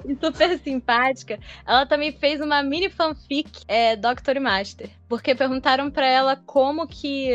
[0.06, 4.90] e super simpática, ela também fez uma mini fanfic é, Doctor e Master.
[5.12, 7.34] Porque perguntaram pra ela como que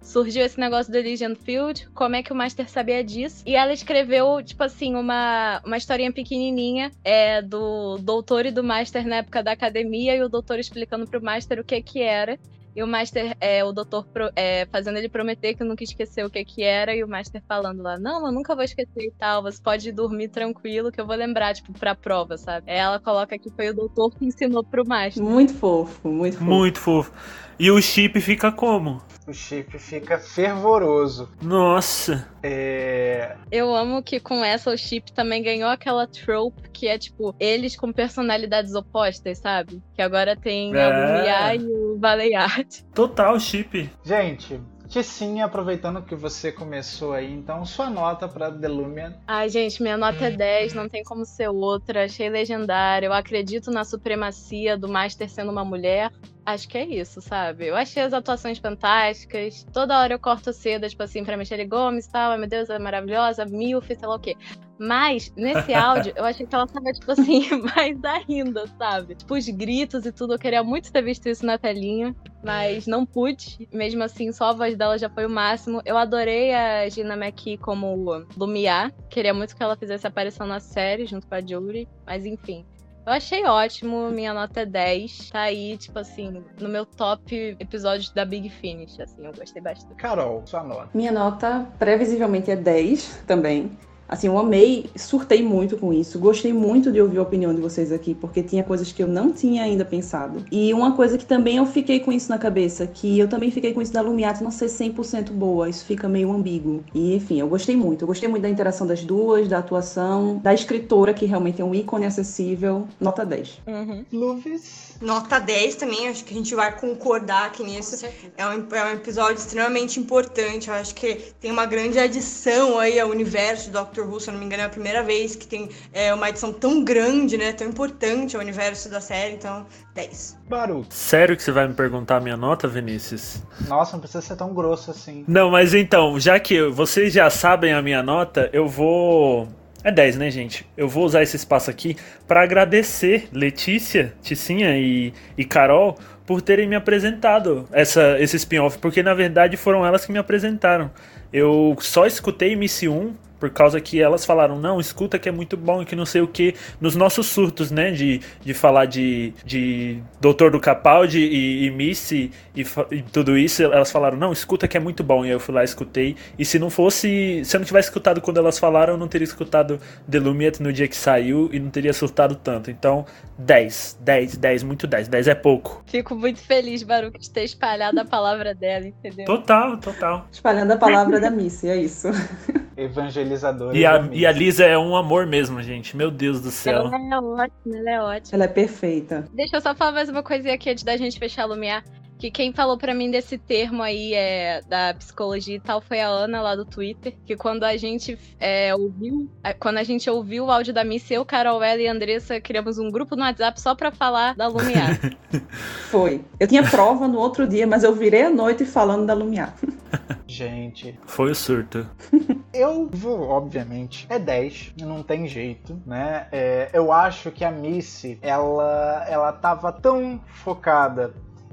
[0.00, 3.42] surgiu esse negócio do Elysian Field, como é que o Master sabia disso.
[3.44, 9.06] E ela escreveu, tipo assim, uma, uma historinha pequenininha é, do doutor e do Master
[9.06, 12.38] na época da academia, e o doutor explicando pro Master o que que era.
[12.74, 16.30] E o Master, é, o doutor pro- é, fazendo ele prometer que nunca esqueceu o
[16.30, 19.42] que que era, e o Master falando lá, não, eu nunca vou esquecer e tal,
[19.42, 22.70] você pode dormir tranquilo que eu vou lembrar, tipo, pra prova, sabe?
[22.70, 25.22] Aí ela coloca que foi o doutor que ensinou pro Master.
[25.22, 26.44] Muito fofo, muito fofo.
[26.50, 27.12] Muito fofo.
[27.58, 29.02] E o chip fica como?
[29.26, 31.28] O chip fica fervoroso.
[31.42, 32.26] Nossa.
[32.42, 33.36] É...
[33.52, 37.76] Eu amo que com essa o Chip também ganhou aquela trope que é tipo eles
[37.76, 39.82] com personalidades opostas, sabe?
[39.94, 40.82] Que agora tem É.
[40.82, 42.84] a Lumia e o Baleard.
[42.94, 43.90] Total chip.
[44.02, 44.60] Gente,
[44.90, 49.14] Tissinha, aproveitando que você começou aí, então sua nota pra Delumian.
[49.24, 52.06] Ai, gente, minha nota é 10, não tem como ser outra.
[52.06, 53.06] Achei legendário.
[53.06, 56.10] Eu acredito na supremacia do Master sendo uma mulher.
[56.44, 57.68] Acho que é isso, sabe?
[57.68, 59.64] Eu achei as atuações fantásticas.
[59.72, 62.32] Toda hora eu corto seda, tipo assim, pra Michelle Gomes e tal.
[62.32, 63.44] Ai, meu Deus, ela é maravilhosa.
[63.44, 64.36] Milf, sei lá o quê.
[64.82, 67.42] Mas, nesse áudio, eu achei que ela tava, tipo assim,
[67.76, 69.14] mais ainda, sabe?
[69.14, 70.32] Tipo, os gritos e tudo.
[70.32, 72.16] Eu queria muito ter visto isso na telinha.
[72.42, 73.68] Mas não pude.
[73.70, 75.82] Mesmo assim, só a voz dela já foi o máximo.
[75.84, 78.90] Eu adorei a Gina McKee como Lumia.
[79.10, 81.86] Queria muito que ela fizesse aparição na série junto com a Julie.
[82.06, 82.64] Mas enfim.
[83.06, 85.30] Eu achei ótimo, minha nota é 10.
[85.30, 89.94] Tá aí, tipo assim, no meu top episódios da Big Finish, assim, eu gostei bastante.
[89.96, 90.88] Carol, sua nota.
[90.94, 93.70] Minha nota previsivelmente é 10 também.
[94.10, 96.18] Assim, eu amei, surtei muito com isso.
[96.18, 99.32] Gostei muito de ouvir a opinião de vocês aqui, porque tinha coisas que eu não
[99.32, 100.44] tinha ainda pensado.
[100.50, 103.72] E uma coisa que também eu fiquei com isso na cabeça, que eu também fiquei
[103.72, 105.68] com isso da Lumiata não ser 100% boa.
[105.68, 106.82] Isso fica meio ambíguo.
[106.92, 108.02] E, enfim, eu gostei muito.
[108.02, 111.72] Eu gostei muito da interação das duas, da atuação, da escritora, que realmente é um
[111.72, 112.88] ícone acessível.
[113.00, 113.60] Nota 10.
[113.68, 114.04] Uhum.
[114.12, 114.89] Luvis.
[115.00, 118.04] Nota 10 também, acho que a gente vai concordar aqui nisso.
[118.36, 120.68] É um, é um episódio extremamente importante.
[120.68, 124.32] Eu acho que tem uma grande adição aí ao universo do Doctor Who, se eu
[124.32, 127.52] não me engano, é a primeira vez que tem é, uma edição tão grande, né?
[127.52, 129.34] Tão importante ao universo da série.
[129.34, 130.38] Então, 10.
[130.48, 130.84] Baru.
[130.90, 133.42] Sério que você vai me perguntar a minha nota, Vinícius?
[133.68, 135.24] Nossa, não precisa ser tão grosso assim.
[135.26, 139.48] Não, mas então, já que vocês já sabem a minha nota, eu vou.
[139.82, 140.66] É 10, né, gente?
[140.76, 141.96] Eu vou usar esse espaço aqui
[142.28, 149.02] para agradecer Letícia, Ticinha e, e Carol por terem me apresentado essa, esse spin-off, porque
[149.02, 150.90] na verdade foram elas que me apresentaram.
[151.32, 155.56] Eu só escutei Missy 1 por causa que elas falaram, não, escuta que é muito
[155.56, 159.32] bom e que não sei o que, nos nossos surtos, né, de, de falar de,
[159.44, 164.68] de Doutor do Capaldi e, e Missy e, e tudo isso, elas falaram, não, escuta
[164.68, 167.42] que é muito bom, e aí eu fui lá e escutei, e se não fosse,
[167.44, 170.72] se eu não tivesse escutado quando elas falaram, eu não teria escutado The Lumiat no
[170.72, 173.06] dia que saiu e não teria surtado tanto, então
[173.38, 175.82] 10, 10, 10, muito 10, 10 é pouco.
[175.86, 179.24] Fico muito feliz, Baruch, de ter espalhado a palavra dela, entendeu?
[179.24, 180.28] Total, total.
[180.30, 182.08] Espalhando a palavra da Missy, é isso.
[182.80, 183.76] Evangelizando idealizadora.
[183.76, 184.32] E a, e a.
[184.32, 185.96] Lisa é um amor mesmo, gente.
[185.96, 186.86] Meu Deus do céu.
[186.86, 188.36] Ela é ótima, ela é ótima.
[188.36, 189.28] Ela é perfeita.
[189.32, 191.84] Deixa eu só falar mais uma coisinha aqui antes da gente fechar a Lumiar.
[192.20, 196.06] Que quem falou pra mim desse termo aí é, da psicologia e tal foi a
[196.06, 197.14] Ana lá do Twitter.
[197.24, 199.26] Que quando a gente é, ouviu.
[199.42, 202.38] é, Quando a gente ouviu o áudio da Missy, eu, Carol, ela e a Andressa
[202.38, 205.00] criamos um grupo no WhatsApp só pra falar da Lumiar.
[205.88, 206.22] Foi.
[206.38, 209.54] Eu tinha prova no outro dia, mas eu virei a noite falando da Lumiar.
[210.28, 211.88] Gente, Foi o surto.
[212.54, 216.28] eu vou, obviamente, é 10, não tem jeito, né?
[216.30, 221.12] É, eu acho que a Missy, ela, ela tava tão focada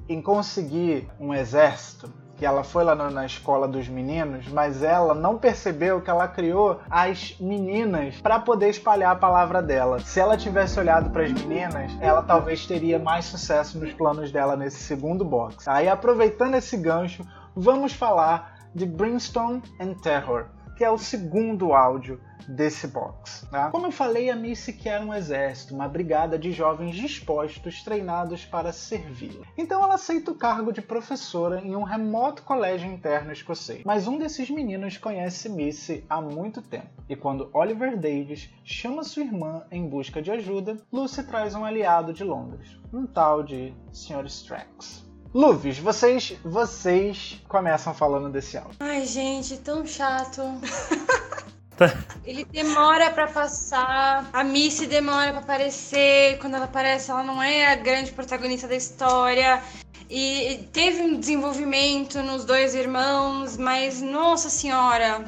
[0.10, 5.40] em conseguir um exército que ela foi lá na, escola dos meninos, mas ela não
[5.40, 10.00] percebeu que ela criou as meninas para poder espalhar a palavra dela.
[10.00, 14.56] Se ela tivesse olhado para as meninas, ela talvez teria mais sucesso nos planos dela
[14.56, 15.68] nesse segundo box.
[15.68, 20.46] Aí, aproveitando esse gancho, vamos falar de Brimstone and Terror,
[20.78, 23.48] que é o segundo áudio desse box.
[23.50, 23.70] tá?
[23.70, 28.72] Como eu falei, a Missy quer um exército, uma brigada de jovens dispostos, treinados para
[28.72, 29.46] servi-la.
[29.58, 33.84] Então ela aceita o cargo de professora em um remoto colégio interno escocês.
[33.86, 36.88] Mas um desses meninos conhece Missy há muito tempo.
[37.10, 42.14] E quando Oliver Davis chama sua irmã em busca de ajuda, Lucy traz um aliado
[42.14, 44.26] de Londres, um tal de Sr.
[44.26, 45.06] Strax.
[45.34, 48.78] Luvis, vocês, vocês começam falando desse áudio.
[48.80, 50.42] Ai, gente, tão chato.
[52.26, 56.38] Ele demora pra passar, a Missy demora pra aparecer.
[56.40, 59.62] Quando ela aparece, ela não é a grande protagonista da história.
[60.10, 65.26] E teve um desenvolvimento nos dois irmãos, mas nossa senhora,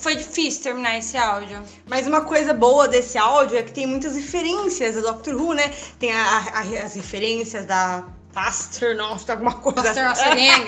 [0.00, 1.62] foi difícil terminar esse áudio.
[1.88, 5.72] Mas uma coisa boa desse áudio é que tem muitas referências do Doctor Who, né?
[5.98, 8.04] Tem a- a- as referências da
[8.96, 9.82] Nossa, alguma coisa.
[9.82, 10.64] Pastor Nossa Gang.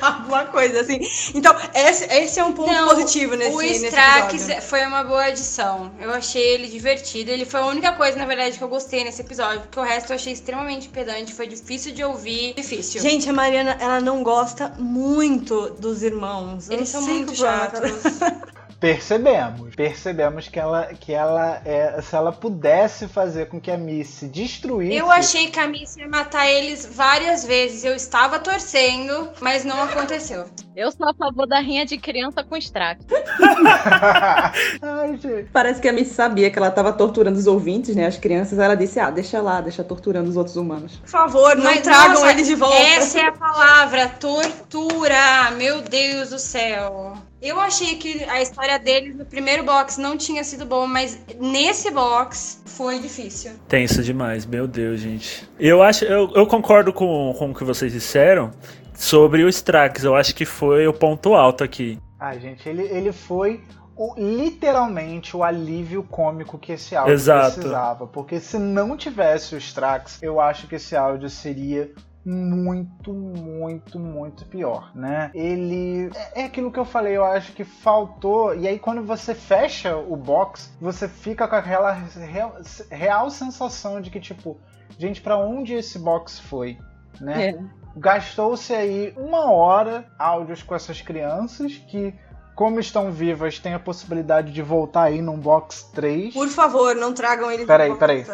[0.00, 1.00] alguma coisa assim.
[1.34, 5.24] Então, esse, esse é um ponto Não, positivo nesse, o nesse Strax foi uma boa
[5.24, 5.92] adição.
[6.00, 7.30] Eu achei ele divertido.
[7.30, 9.60] Ele foi a única coisa, na verdade, que eu gostei nesse episódio.
[9.60, 11.32] Porque o resto eu achei extremamente pedante.
[11.34, 12.54] Foi difícil de ouvir.
[12.54, 13.00] Difícil.
[13.00, 16.70] Gente, a Mariana, ela não gosta muito dos irmãos.
[16.70, 17.90] Eles são muito é chatos.
[18.80, 24.26] Percebemos, percebemos que ela, que ela é, se ela pudesse fazer com que a Missy
[24.26, 24.96] destruísse.
[24.96, 27.84] Eu achei que a Missy ia matar eles várias vezes.
[27.84, 30.46] Eu estava torcendo, mas não aconteceu.
[30.76, 33.04] eu sou a favor da rinha de criança com Strax.
[34.82, 35.48] Ai, gente.
[35.52, 38.06] Parece que a Miss sabia que ela estava torturando os ouvintes, né?
[38.06, 38.58] As crianças.
[38.58, 40.96] Ela disse: ah, deixa lá, deixa torturando os outros humanos.
[40.96, 42.76] Por favor, não Mas, tragam nossa, ele de volta.
[42.76, 45.50] Essa é a palavra, tortura.
[45.56, 47.14] Meu Deus do céu.
[47.44, 51.90] Eu achei que a história deles no primeiro box não tinha sido boa, mas nesse
[51.90, 53.52] box foi difícil.
[53.68, 55.46] Tenso demais, meu Deus, gente.
[55.60, 58.50] Eu acho, eu, eu concordo com, com o que vocês disseram
[58.94, 60.04] sobre o Strax.
[60.04, 61.98] Eu acho que foi o ponto alto aqui.
[62.18, 63.62] Ai, gente, ele, ele foi
[63.94, 67.56] o- literalmente o alívio cômico que esse áudio Exato.
[67.56, 68.06] precisava.
[68.06, 71.92] Porque se não tivesse o Strax, eu acho que esse áudio seria
[72.24, 75.30] muito, muito, muito pior, né?
[75.34, 78.54] Ele é é aquilo que eu falei, eu acho que faltou.
[78.54, 82.56] E aí quando você fecha o box, você fica com aquela real,
[82.90, 84.58] real sensação de que tipo,
[84.98, 86.78] gente, pra onde esse box foi,
[87.20, 87.50] né?
[87.50, 87.58] É.
[87.96, 92.12] Gastou-se aí uma hora áudios com essas crianças que
[92.54, 96.32] como estão vivas, têm a possibilidade de voltar aí num box 3.
[96.32, 98.24] Por favor, não tragam ele Peraí, peraí.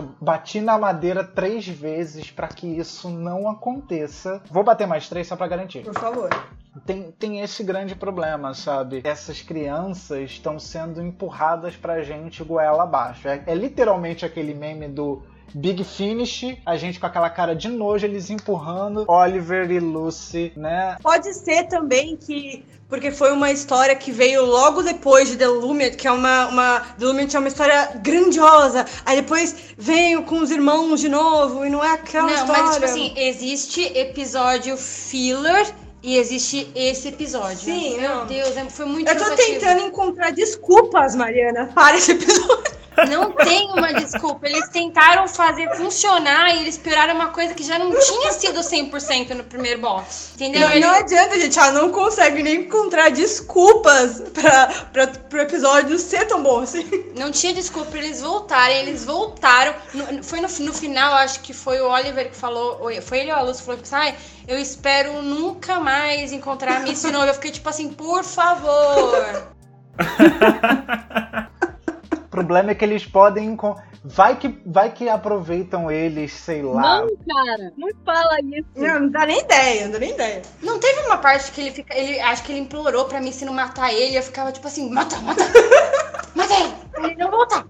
[0.00, 4.42] Eu bati na madeira três vezes pra que isso não aconteça.
[4.50, 5.82] Vou bater mais três só pra garantir.
[5.82, 6.30] Por favor.
[6.86, 9.02] Tem, tem esse grande problema, sabe?
[9.04, 13.28] Essas crianças estão sendo empurradas pra gente goela abaixo.
[13.28, 15.22] É, é literalmente aquele meme do
[15.54, 20.96] Big Finish, a gente com aquela cara de nojo, eles empurrando Oliver e Lucy, né?
[21.02, 22.64] Pode ser também que.
[22.88, 26.48] Porque foi uma história que veio logo depois de The Lumiere, que é uma.
[26.48, 28.84] uma The Lumiere é uma história grandiosa.
[29.04, 32.62] Aí depois veio com os irmãos de novo, e não é aquela não, história.
[32.62, 37.58] mas tipo assim, existe episódio filler e existe esse episódio.
[37.58, 38.26] Sim, Meu não.
[38.26, 42.81] Deus, é- foi muito Eu tô tentando encontrar desculpas, Mariana, para esse episódio.
[43.08, 44.46] Não tem uma desculpa.
[44.46, 49.30] Eles tentaram fazer funcionar e eles pioraram uma coisa que já não tinha sido 100%
[49.34, 50.32] no primeiro box.
[50.34, 50.60] Entendeu?
[50.62, 51.58] Não, Eles- não adianta, gente.
[51.58, 56.86] Ela não consegue nem encontrar desculpas pra, pra, pro episódio ser tão bom assim.
[57.16, 59.74] Não tinha desculpa pra eles voltarem, eles voltaram.
[59.94, 63.30] No- foi no, no final, acho que foi o Oliver que falou, ou foi ele
[63.32, 64.14] ou a Luz que falou que ai,
[64.48, 67.26] eu espero nunca mais encontrar a Miss de novo.
[67.26, 69.52] Eu fiquei tipo assim, por favor.
[72.42, 73.56] O problema é que eles podem.
[74.04, 77.00] Vai que, vai que aproveitam eles, sei lá.
[77.00, 78.66] Não, cara, não fala isso.
[78.74, 80.42] Não, não dá nem ideia, não dá nem ideia.
[80.62, 81.96] Não teve uma parte que ele fica.
[81.96, 84.16] Ele, acho que ele implorou pra mim se não matar ele.
[84.16, 85.44] Eu ficava tipo assim, mata, mata!
[86.34, 86.81] mata ele!
[86.98, 87.66] Ele não volta!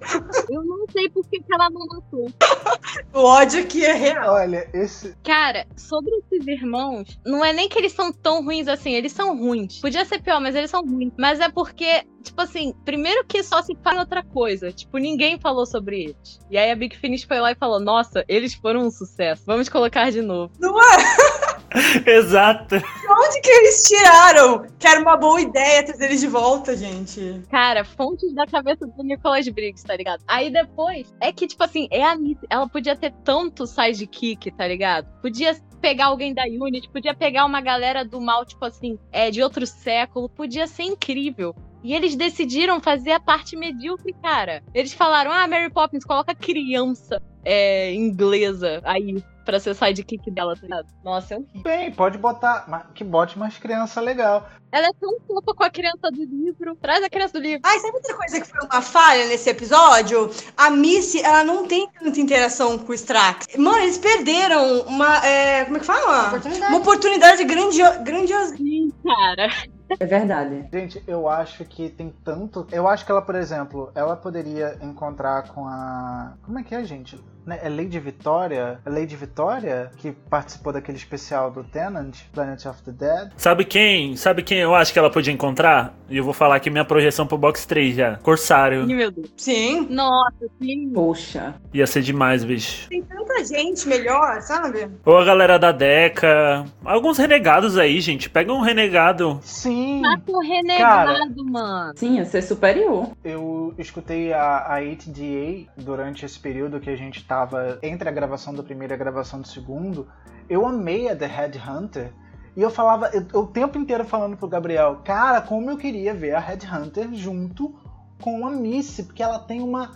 [0.51, 2.31] Eu não sei por que que ela não matou.
[3.15, 4.35] O ódio aqui é real.
[4.35, 5.15] Olha, esse.
[5.23, 9.39] Cara, sobre esses irmãos, não é nem que eles são tão ruins assim, eles são
[9.39, 9.81] ruins.
[9.81, 11.13] Podia ser pior, mas eles são ruins.
[11.19, 14.73] Mas é porque, tipo assim, primeiro que só se fala em outra coisa.
[14.73, 16.41] Tipo, ninguém falou sobre eles.
[16.51, 19.43] E aí a Big Finish foi lá e falou: Nossa, eles foram um sucesso.
[19.47, 20.53] Vamos colocar de novo.
[20.59, 21.32] Não é?
[22.07, 22.77] Exato.
[22.77, 24.67] Onde que eles tiraram?
[24.79, 27.43] Que era uma boa ideia trazer eles de volta, gente.
[27.51, 30.23] Cara, fontes da cabeça do Nicolas Briggs, tá ligado?
[30.27, 32.47] Aí depois, é que, tipo assim, é a Missy.
[32.51, 35.09] Ela podia ter tanto sidekick, tá ligado?
[35.21, 39.43] Podia pegar alguém da Unity, podia pegar uma galera do mal, tipo assim, é, de
[39.43, 40.29] outro século.
[40.29, 41.55] Podia ser incrível.
[41.83, 44.63] E eles decidiram fazer a parte medíocre, cara.
[44.73, 50.63] Eles falaram: ah, Mary Poppins, coloca criança é, inglesa aí pra ser sidekick dela, tá
[50.63, 50.87] ligado?
[51.05, 51.63] Nossa, é horrível.
[51.63, 52.87] Bem, pode botar.
[52.95, 54.49] Que bote mais criança legal.
[54.71, 56.77] Ela é tão fofa com a criança do livro.
[56.77, 57.61] Traz a criança do livro.
[57.65, 60.31] Ai, sabe outra coisa que foi uma falha nesse episódio?
[60.57, 63.57] A Missy, ela não tem tanta interação com o Strax.
[63.57, 65.25] Mano, eles perderam uma.
[65.27, 66.29] é, como é que fala?
[66.29, 66.73] Oportunidade.
[66.73, 68.57] Uma oportunidade grandio grandiosa.
[68.57, 69.51] Sim, cara.
[69.99, 70.69] É verdade.
[70.73, 72.67] Gente, eu acho que tem tanto.
[72.71, 76.35] Eu acho que ela, por exemplo, ela poderia encontrar com a.
[76.43, 77.23] Como é que é, gente?
[77.47, 78.79] Né, É Lady Vitória?
[78.85, 83.31] É Lady Vitória que participou daquele especial do Tenant, Planet of the Dead?
[83.37, 84.17] Sabe quem?
[84.17, 85.95] Sabe quem eu acho que ela podia encontrar?
[86.09, 88.17] E eu vou falar aqui minha projeção pro box 3 já.
[88.19, 88.87] Corsário.
[88.87, 89.33] Meu Deus.
[89.37, 89.87] Sim.
[89.91, 90.91] Nossa, sim.
[90.93, 91.55] Poxa.
[91.73, 92.89] Ia ser demais, bicho.
[92.89, 94.89] Tem tanta gente melhor, sabe?
[95.05, 96.65] Ou a galera da Deca.
[96.85, 98.29] Alguns renegados aí, gente.
[98.31, 99.41] Pega um renegado.
[99.43, 100.01] Sim!
[100.03, 101.93] Mata o renegado, mano.
[101.97, 103.11] Sim, ia ser superior.
[103.25, 108.53] Eu escutei a, a 8DA durante esse período que a gente tava entre a gravação
[108.53, 110.07] do primeiro e a gravação do segundo.
[110.49, 112.13] Eu amei a The Headhunter.
[112.55, 116.13] E eu falava, eu, eu o tempo inteiro falando pro Gabriel, cara, como eu queria
[116.13, 117.75] ver a Headhunter junto
[118.21, 119.93] com a Missy, porque ela tem uma,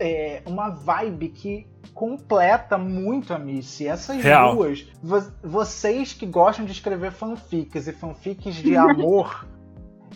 [0.00, 3.86] é, uma vibe que completa muito a Missy.
[3.86, 4.56] Essas Real.
[4.56, 9.46] duas, vo- vocês que gostam de escrever fanfics e fanfics de amor,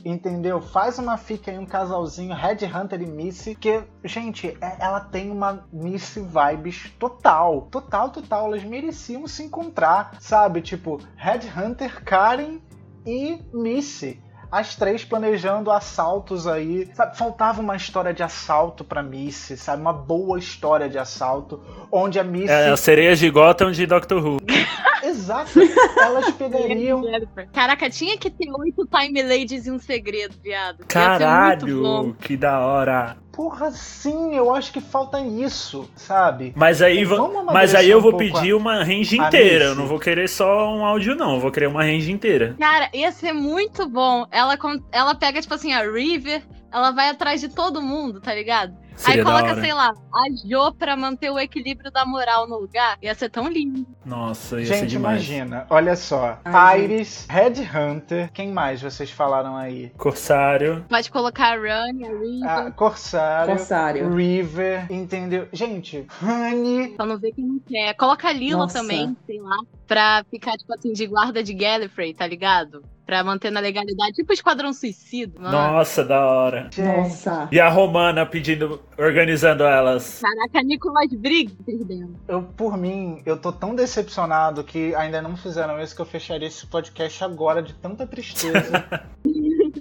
[0.05, 0.61] entendeu?
[0.61, 5.31] Faz uma fic aí, um casalzinho, Red Hunter e Missy, que, gente, é- ela tem
[5.31, 8.47] uma Missy vibes total, total, total.
[8.47, 10.61] Elas mereciam se encontrar, sabe?
[10.61, 12.61] Tipo, Red Hunter, Karen
[13.05, 14.23] e Missy.
[14.51, 16.89] As três planejando assaltos aí.
[16.95, 19.81] Sabe, faltava uma história de assalto pra Missy, sabe?
[19.83, 21.61] Uma boa história de assalto.
[21.91, 22.53] Onde a Missy.
[22.53, 24.39] É, as sereias de Gotham de Doctor Who.
[25.03, 25.61] Exato.
[25.97, 27.03] Elas pegariam.
[27.53, 30.85] Caraca, tinha que ter oito Time Ladies e um segredo, viado.
[30.87, 32.13] Caralho, bom.
[32.13, 33.17] que da hora.
[33.37, 36.55] Porra, sim, eu acho que falta isso, sabe?
[36.57, 39.67] Mas aí, amadurecer mas aí eu um vou pouco pedir a- uma range inteira.
[39.67, 41.35] Eu não vou querer só um áudio, não.
[41.35, 42.57] Eu vou querer uma range inteira.
[42.59, 44.25] Cara, ia ser muito bom.
[44.31, 44.57] Ela,
[44.91, 48.75] ela pega, tipo assim, a River, ela vai atrás de todo mundo, tá ligado?
[48.97, 52.97] Seria Aí coloca, sei lá, a Jo pra manter o equilíbrio da moral no lugar.
[53.03, 53.87] Ia ser tão lindo.
[54.05, 55.29] Nossa, ia ser Gente, demais.
[55.29, 56.39] imagina, olha só.
[56.45, 59.91] Ai, Iris, Red Hunter, quem mais vocês falaram aí?
[59.99, 60.85] Corsário.
[60.89, 62.49] Pode colocar a Run, a River.
[62.49, 64.15] Ah, Corsário, Corsário.
[64.15, 65.47] River, entendeu?
[65.53, 67.95] Gente, Honey, Só não ver quem não quer.
[67.95, 68.81] Coloca a Lila Nossa.
[68.81, 69.57] também, sei lá.
[69.87, 72.83] Pra ficar, tipo assim, de guarda de Gallifrey, tá ligado?
[73.07, 74.15] Pra manter na legalidade.
[74.15, 75.39] Tipo Esquadrão Suicida.
[75.41, 75.53] mano.
[75.57, 76.69] Nossa, da hora.
[76.77, 77.49] Nossa.
[77.53, 80.21] E a Romana pedindo, organizando elas.
[80.21, 82.17] Caraca, Nicolas Briggs perdendo.
[82.27, 86.49] eu, por mim, eu tô tão decepcionado que ainda não fizeram isso que eu fecharia
[86.49, 88.85] esse podcast agora de tanta tristeza.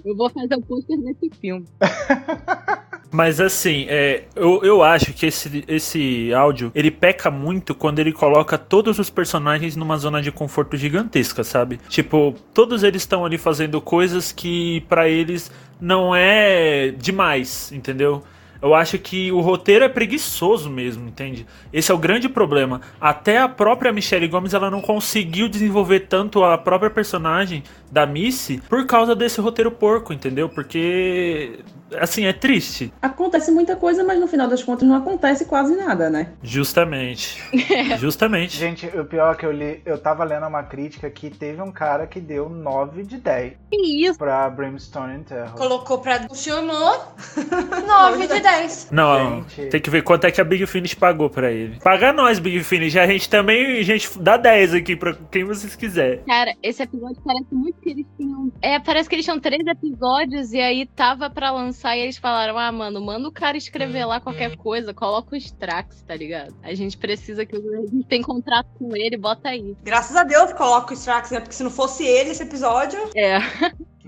[0.04, 1.66] Eu vou fazer o pôster desse filme.
[3.16, 8.12] Mas assim, é, eu, eu acho que esse, esse áudio ele peca muito quando ele
[8.12, 11.80] coloca todos os personagens numa zona de conforto gigantesca, sabe?
[11.88, 15.50] Tipo, todos eles estão ali fazendo coisas que pra eles
[15.80, 18.22] não é demais, entendeu?
[18.60, 21.46] Eu acho que o roteiro é preguiçoso mesmo, entende?
[21.72, 22.82] Esse é o grande problema.
[23.00, 28.60] Até a própria Michelle Gomes ela não conseguiu desenvolver tanto a própria personagem da Missy
[28.68, 30.50] por causa desse roteiro porco, entendeu?
[30.50, 31.60] Porque
[31.98, 32.92] assim é triste.
[33.00, 36.28] Acontece muita coisa, mas no final das contas não acontece quase nada, né?
[36.42, 37.42] Justamente.
[37.98, 38.56] Justamente.
[38.56, 41.70] Gente, o pior é que eu li, eu tava lendo uma crítica que teve um
[41.72, 44.18] cara que deu 9 de 10 Que isso?
[44.18, 45.54] pra Brimstone and Terror.
[45.54, 46.20] Colocou pra.
[46.28, 47.14] Funcionou.
[47.86, 48.88] 9 de 10.
[48.90, 49.70] Não, Gente.
[49.70, 51.78] tem que ver quanto é que a Big Finish pagou pra ele.
[51.82, 52.96] Paga nós, Big Finish.
[52.96, 56.22] A gente também, a gente dá 10 aqui pra quem vocês quiser.
[56.26, 58.50] Cara, esse episódio parece muito que eles tinham.
[58.60, 62.16] É, parece que eles tinham três episódios e aí tava pra lançar lançar e eles
[62.16, 66.54] falaram: ah, mano, manda o cara escrever lá qualquer coisa, coloca o Strax, tá ligado?
[66.62, 69.76] A gente precisa que a gente tem contrato com ele, bota aí.
[69.82, 71.40] Graças a Deus coloca o Strax, né?
[71.40, 72.98] Porque se não fosse ele esse episódio.
[73.14, 73.38] É.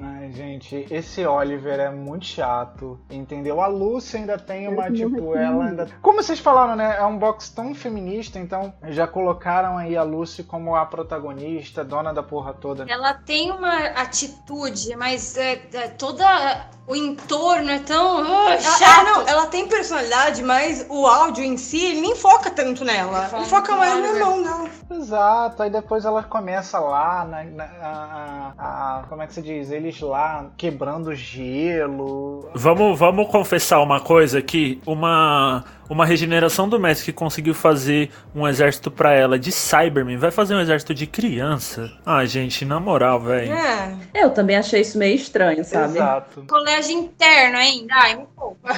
[0.01, 3.61] Ai, gente, esse Oliver é muito chato, entendeu?
[3.61, 5.89] A Lucy ainda tem uma, Eu tipo, não ela ainda.
[6.01, 6.97] Como vocês falaram, né?
[6.99, 12.13] É um box tão feminista, então já colocaram aí a Lucy como a protagonista, dona
[12.15, 12.85] da porra toda.
[12.89, 19.05] Ela tem uma atitude, mas é, é, toda o entorno é tão ah, Ah, chato.
[19.05, 23.27] não, ela tem personalidade, mas o áudio em si, ele nem foca tanto nela.
[23.33, 24.69] Ele Ele foca mais no irmão dela.
[24.91, 29.43] Exato, aí depois ela começa lá, na, na- a, a- a- como é que se
[29.43, 29.71] diz?
[29.89, 32.51] Eles lá quebrando gelo.
[32.55, 34.83] Vamos, vamos confessar uma coisa aqui.
[34.85, 40.31] Uma, uma regeneração do Messi que conseguiu fazer um exército pra ela de Cybermen vai
[40.31, 41.91] fazer um exército de criança.
[42.05, 43.51] Ah, gente, na moral, velho.
[43.53, 43.97] É.
[44.15, 45.95] Eu também achei isso meio estranho, sabe?
[45.97, 46.45] Exato.
[46.47, 47.95] Colégio interno ainda.
[47.95, 48.69] Ai, me poupa.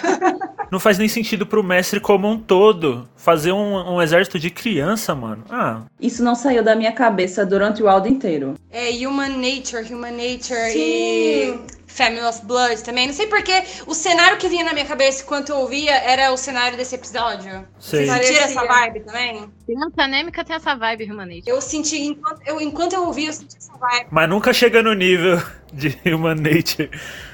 [0.70, 5.14] Não faz nem sentido pro mestre como um todo fazer um, um exército de criança,
[5.14, 5.44] mano.
[5.50, 8.54] Ah, Isso não saiu da minha cabeça durante o áudio inteiro.
[8.70, 10.99] É Human Nature, Human Nature Sim.
[11.90, 13.07] Family of Blood também.
[13.07, 13.53] Não sei porque
[13.86, 17.66] o cenário que vinha na minha cabeça enquanto eu ouvia era o cenário desse episódio.
[17.78, 18.07] sei.
[18.07, 19.51] Vocês sentiram essa vibe também?
[19.66, 21.42] Criança anêmica tem essa vibe, Humanate.
[21.46, 24.07] Eu senti, enquanto eu, enquanto eu ouvia, eu senti essa vibe.
[24.11, 25.42] Mas nunca chega no nível
[25.72, 26.90] de Human Nature.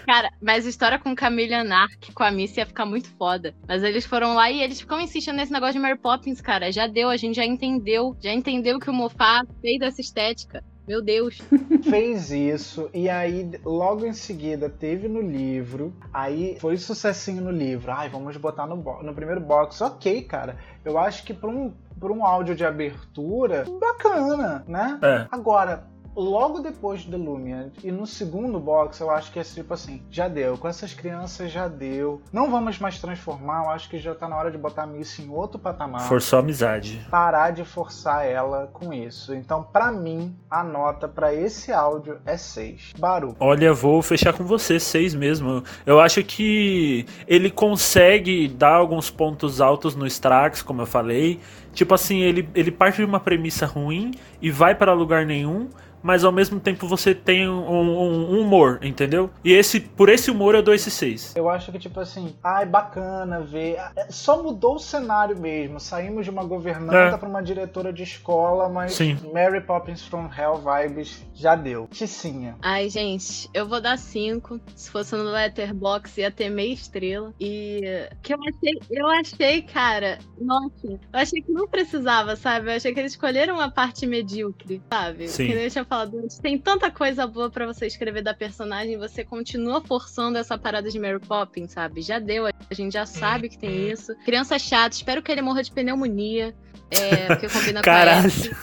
[0.07, 3.55] Cara, mas a história com Camila Anark, com a Missy ia ficar muito foda.
[3.69, 6.73] Mas eles foram lá e eles ficam insistindo nesse negócio de Mary Poppins, cara.
[6.73, 8.17] Já deu, a gente já entendeu.
[8.21, 10.63] Já entendeu que o Moffat fez dessa estética.
[10.87, 11.41] Meu Deus.
[11.89, 17.91] fez isso e aí logo em seguida teve no livro, aí foi sucessinho no livro.
[17.93, 19.81] Ai, vamos botar no, no primeiro box.
[19.81, 20.57] Ok, cara.
[20.85, 24.99] Eu acho que para um, pra um áudio de abertura, bacana, né?
[25.03, 25.27] É.
[25.31, 30.03] Agora, logo depois do Lumion e no segundo box, eu acho que é tipo assim,
[30.11, 30.57] já deu.
[30.57, 32.21] Com essas crianças já deu.
[32.33, 35.23] Não vamos mais transformar, eu acho que já tá na hora de botar a Missy
[35.23, 37.07] em outro patamar Forçou a amizade.
[37.11, 39.35] parar de forçar ela com isso.
[39.35, 42.95] Então, pra mim, a nota pra esse áudio é 6.
[42.99, 43.37] Baru.
[43.39, 45.63] Olha, vou fechar com você, seis mesmo.
[45.85, 51.41] Eu acho que ele consegue dar alguns pontos altos no Strax, como eu falei.
[51.73, 55.69] Tipo assim, ele, ele parte de uma premissa ruim e vai para lugar nenhum,
[56.07, 59.29] mas ao mesmo tempo você tem um, um- um humor, entendeu?
[59.45, 61.35] E esse por esse humor eu dou esse seis.
[61.35, 63.77] Eu acho que, tipo assim, ai, bacana ver.
[63.97, 65.81] É, Só mudou o cenário mesmo.
[65.81, 67.19] Saímos de uma governanta É.
[67.19, 69.19] pra uma diretora de escola, mas Sim.
[69.35, 71.89] Mary Poppins from Hell vibes já deu.
[71.91, 72.55] Ticinha.
[72.63, 74.61] Ai, gente, eu vou dar cinco.
[74.77, 77.33] Se fosse no Letterboxd, ia ter meia estrela.
[77.41, 82.71] E que eu achei, eu achei, cara, nossa, eu achei que não precisava, sabe?
[82.71, 85.27] Eu achei que eles escolheram uma parte medíocre, sabe?
[85.29, 85.47] Sim.
[85.47, 86.39] Que nem eu tinha falado antes.
[86.39, 90.99] Tem tanta coisa boa pra você escrever da personagem você continua forçando essa parada de
[90.99, 92.03] Mary Poppins, sabe?
[92.03, 94.15] Já deu, a gente já sabe que tem isso.
[94.25, 96.55] Criança chata, espero que ele morra de pneumonia.
[96.91, 98.33] É, porque combina com a Caralho.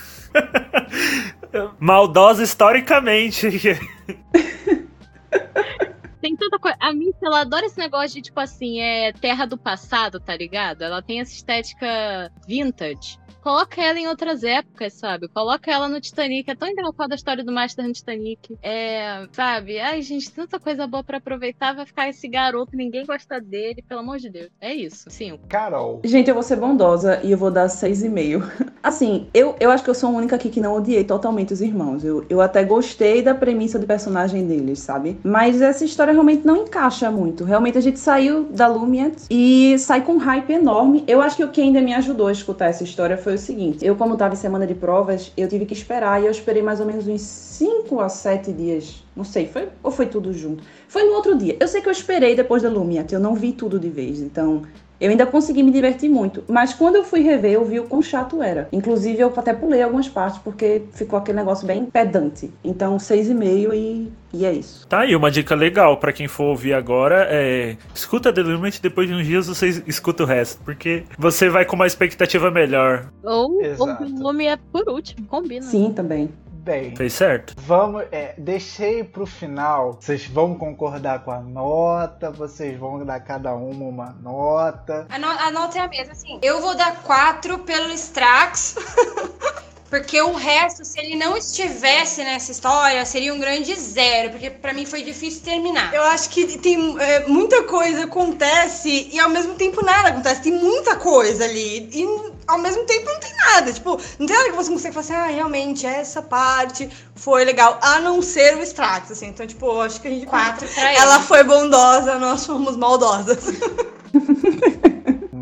[1.80, 3.48] Maldosa historicamente.
[6.24, 6.78] Tem tanta coisa.
[6.80, 10.82] A Missy, ela adora esse negócio de, tipo assim, é terra do passado, tá ligado?
[10.82, 13.20] Ela tem essa estética vintage.
[13.44, 15.28] Coloca ela em outras épocas, sabe?
[15.28, 16.50] Coloca ela no Titanic.
[16.50, 18.58] É tão engraçada a história do Master no Titanic.
[18.64, 19.82] É, sabe?
[19.82, 21.76] Ai, gente, tanta coisa boa pra aproveitar.
[21.76, 24.50] Vai ficar esse garoto, ninguém gosta dele, pelo amor de Deus.
[24.62, 25.38] É isso, sim.
[25.50, 26.00] Carol.
[26.06, 28.44] Gente, eu vou ser bondosa e eu vou dar 6,5.
[28.82, 31.60] Assim, eu, eu acho que eu sou a única aqui que não odiei totalmente os
[31.60, 32.06] irmãos.
[32.06, 35.20] Eu, eu até gostei da premissa do personagem deles, sabe?
[35.22, 37.44] Mas essa história realmente não encaixa muito.
[37.44, 41.04] Realmente a gente saiu da Lumiat e sai com um hype enorme.
[41.08, 43.86] Eu acho que o que ainda me ajudou a escutar essa história foi o seguinte:
[43.86, 46.80] eu, como tava em semana de provas, eu tive que esperar e eu esperei mais
[46.80, 49.04] ou menos uns 5 a 7 dias.
[49.16, 50.64] Não sei, foi ou foi tudo junto?
[50.88, 51.56] Foi no outro dia.
[51.60, 54.20] Eu sei que eu esperei depois da Lumiat, eu não vi tudo de vez.
[54.20, 54.64] Então,
[55.04, 58.02] eu ainda consegui me divertir muito, mas quando eu fui rever, eu vi o quão
[58.02, 58.70] chato era.
[58.72, 62.50] Inclusive, eu até pulei algumas partes, porque ficou aquele negócio bem pedante.
[62.64, 64.88] Então, 6,5 e, e é isso.
[64.88, 69.10] Tá aí, uma dica legal pra quem for ouvir agora é escuta The Limit, depois
[69.10, 73.12] de uns dias você escuta o resto, porque você vai com uma expectativa melhor.
[73.22, 74.06] Ou Exato.
[74.06, 75.66] o volume é por último, combina.
[75.66, 76.30] Sim, também.
[76.64, 77.54] Bem, Fez certo?
[77.58, 78.04] vamos.
[78.10, 79.98] É, deixei pro final.
[80.00, 85.06] Vocês vão concordar com a nota, vocês vão dar cada uma uma nota.
[85.10, 86.40] A, no- a nota é a mesma, assim.
[86.42, 88.76] Eu vou dar 4 pelo Strax.
[89.94, 94.32] Porque o resto, se ele não estivesse nessa história, seria um grande zero.
[94.32, 95.94] Porque pra mim foi difícil terminar.
[95.94, 100.42] Eu acho que tem é, muita coisa acontece e ao mesmo tempo nada acontece.
[100.42, 101.88] Tem muita coisa ali.
[101.94, 102.08] E
[102.48, 103.72] ao mesmo tempo não tem nada.
[103.72, 107.78] Tipo, não tem nada que você consiga falar assim, ah, realmente, essa parte foi legal.
[107.80, 109.28] A não ser o Strax, assim.
[109.28, 110.26] Então, tipo, eu acho que a gente.
[110.26, 111.02] Quatro pra ele.
[111.02, 113.44] Ela foi bondosa, nós fomos maldosas.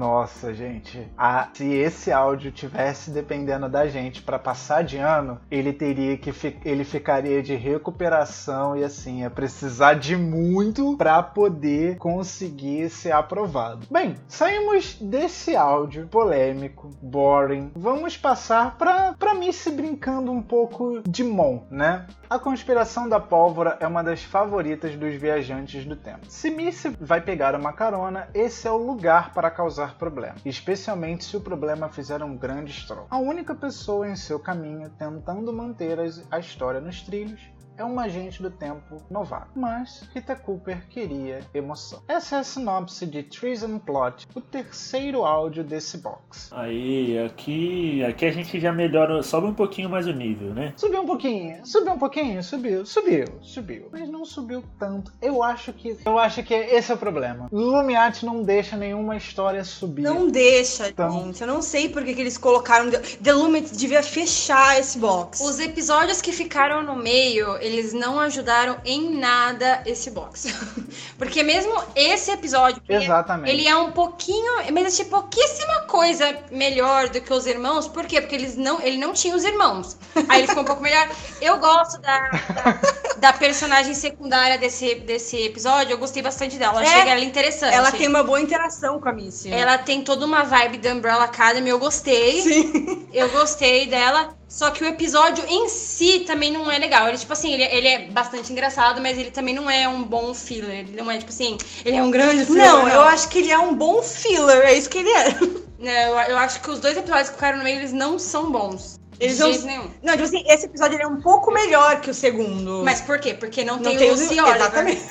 [0.01, 1.07] Nossa, gente.
[1.15, 6.31] Ah, se esse áudio tivesse dependendo da gente para passar de ano, ele teria que
[6.31, 13.11] fi ele ficaria de recuperação e assim, ia precisar de muito para poder conseguir ser
[13.11, 13.85] aprovado.
[13.91, 17.71] Bem, saímos desse áudio polêmico, boring.
[17.75, 22.07] Vamos passar para para mim se brincando um pouco de Mon, né?
[22.31, 26.27] A conspiração da pólvora é uma das favoritas dos viajantes do tempo.
[26.29, 31.35] Se Missy vai pegar uma carona, esse é o lugar para causar problema, especialmente se
[31.35, 33.07] o problema fizer um grande estrondo.
[33.09, 35.97] A única pessoa em seu caminho tentando manter
[36.31, 37.50] a história nos trilhos
[37.81, 42.01] é um agente do tempo novato, mas Rita Cooper queria emoção.
[42.07, 46.49] Essa é a sinopse de Treason Plot, o terceiro áudio desse box.
[46.51, 50.73] Aí, aqui, aqui a gente já melhora, sobe um pouquinho mais o nível, né?
[50.77, 55.11] Subiu um pouquinho, subiu um pouquinho, subiu, subiu, subiu, mas não subiu tanto.
[55.21, 57.47] Eu acho que, eu acho que esse é o problema.
[57.51, 60.03] Lumiat não deixa nenhuma história subir.
[60.03, 61.41] Não deixa, Então- gente.
[61.41, 62.91] Eu não sei por que, que eles colocaram.
[62.91, 65.41] The Lumet devia fechar esse box.
[65.41, 70.47] Os episódios que ficaram no meio, eles não ajudaram em nada esse box.
[71.17, 73.49] Porque mesmo esse episódio, ele é- Exatamente.
[73.51, 77.87] ele é um pouquinho, mas é tipo pouquíssima coisa melhor do que os irmãos.
[77.87, 78.19] Por quê?
[78.21, 79.97] Porque eles não, ele não tinha os irmãos.
[80.29, 81.09] Aí ele ficou um pouco melhor.
[81.41, 82.79] Eu gosto da, da,
[83.17, 85.93] da personagem secundária desse, desse episódio.
[85.93, 86.81] Eu gostei bastante dela.
[86.81, 87.73] Eu É, achei ela interessante.
[87.73, 89.51] Ela tem uma boa interação com a Missy.
[89.51, 92.41] Ela tem toda uma vibe da Umbrella Academy, eu gostei.
[92.41, 93.07] Sim.
[93.13, 94.35] Eu gostei dela.
[94.51, 97.07] Só que o episódio em si também não é legal.
[97.07, 100.33] Ele, tipo assim, ele, ele é bastante engraçado, mas ele também não é um bom
[100.33, 100.79] filler.
[100.79, 102.67] Ele não é, tipo assim, ele é um grande filler.
[102.67, 104.65] Não, eu acho que ele é um bom filler.
[104.65, 105.39] É isso que ele é.
[105.79, 105.89] Não,
[106.19, 108.99] eu, eu acho que os dois episódios que ficaram no meio, eles não são bons.
[109.21, 109.89] Eles de não- jeito nenhum.
[110.03, 112.81] Não, tipo assim, esse episódio ele é um pouco melhor que o segundo.
[112.83, 113.33] Mas por quê?
[113.33, 114.55] Porque não, não tem, tem o Lucy Oliver.
[114.57, 115.01] Exatamente.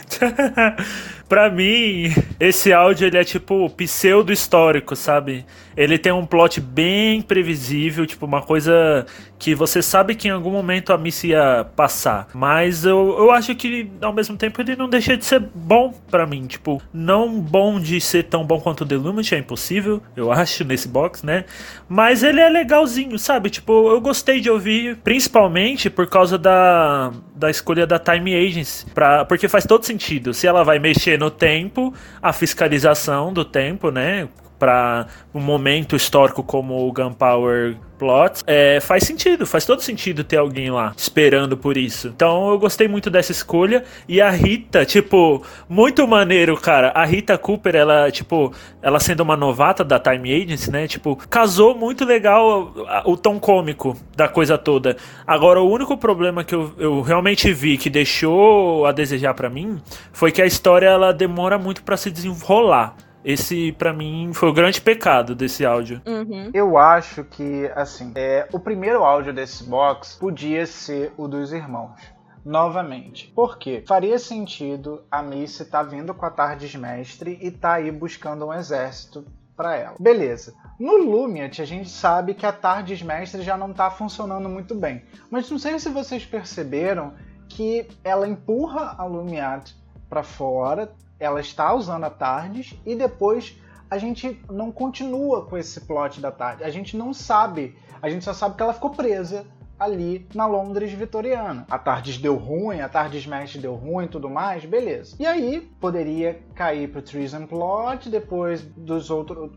[1.31, 5.47] pra mim, esse áudio ele é tipo pseudo histórico, sabe?
[5.77, 9.07] Ele tem um plot bem previsível, tipo uma coisa
[9.39, 12.27] que você sabe que em algum momento a Missy ia passar.
[12.35, 16.27] Mas eu, eu acho que ao mesmo tempo ele não deixa de ser bom pra
[16.27, 20.33] mim, tipo, não bom de ser tão bom quanto o The Lumet, é impossível, eu
[20.33, 21.45] acho nesse box, né?
[21.89, 23.51] Mas ele é legalzinho, sabe?
[23.51, 29.25] Tipo, eu gostei de ouvir, principalmente por causa da, da escolha da Time Agency, pra,
[29.25, 30.35] porque faz todo sentido.
[30.35, 34.29] Se ela vai mexer no tempo, a fiscalização do tempo, né?
[34.59, 40.39] Pra um momento histórico como o Gunpowder Plot, é, faz sentido, faz todo sentido ter
[40.39, 42.09] alguém lá esperando por isso.
[42.09, 43.85] Então eu gostei muito dessa escolha.
[44.09, 46.93] E a Rita, tipo, muito maneiro, cara.
[46.95, 50.89] A Rita Cooper, ela, tipo, ela sendo uma novata da Time Agency, né?
[50.89, 52.73] Tipo, casou muito legal
[53.05, 54.97] o, o tom cômico da coisa toda.
[55.27, 59.79] Agora, o único problema que eu, eu realmente vi que deixou a desejar pra mim
[60.11, 62.97] foi que a história ela demora muito pra se desenrolar.
[63.25, 66.01] Esse, pra mim, foi o grande pecado desse áudio.
[66.07, 66.51] Uhum.
[66.55, 72.01] Eu acho que, assim, é, o primeiro áudio desse box podia ser o dos irmãos.
[72.45, 73.31] Novamente.
[73.35, 73.85] Por quê?
[73.87, 78.55] Faria sentido a Missy tá vindo com a Tardes Mestre e tá aí buscando um
[78.55, 79.97] exército pra ela.
[80.01, 80.55] Beleza.
[80.79, 85.05] No Lumiat, a gente sabe que a Tardes Mestre já não tá funcionando muito bem.
[85.31, 87.13] Mas não sei se vocês perceberam
[87.47, 89.77] que ela empurra a Lumiat
[90.09, 90.91] pra fora,
[91.21, 93.57] ela está usando a Tardes e depois
[93.91, 96.67] a gente não continua com esse plot da Tardes.
[96.67, 99.47] A gente não sabe, a gente só sabe que ela ficou presa
[99.79, 101.67] ali na Londres vitoriana.
[101.71, 105.17] A Tardes deu ruim, a Tardes Mestre deu ruim e tudo mais, beleza.
[105.19, 109.51] E aí poderia cair pro Treason Plot, depois dos outros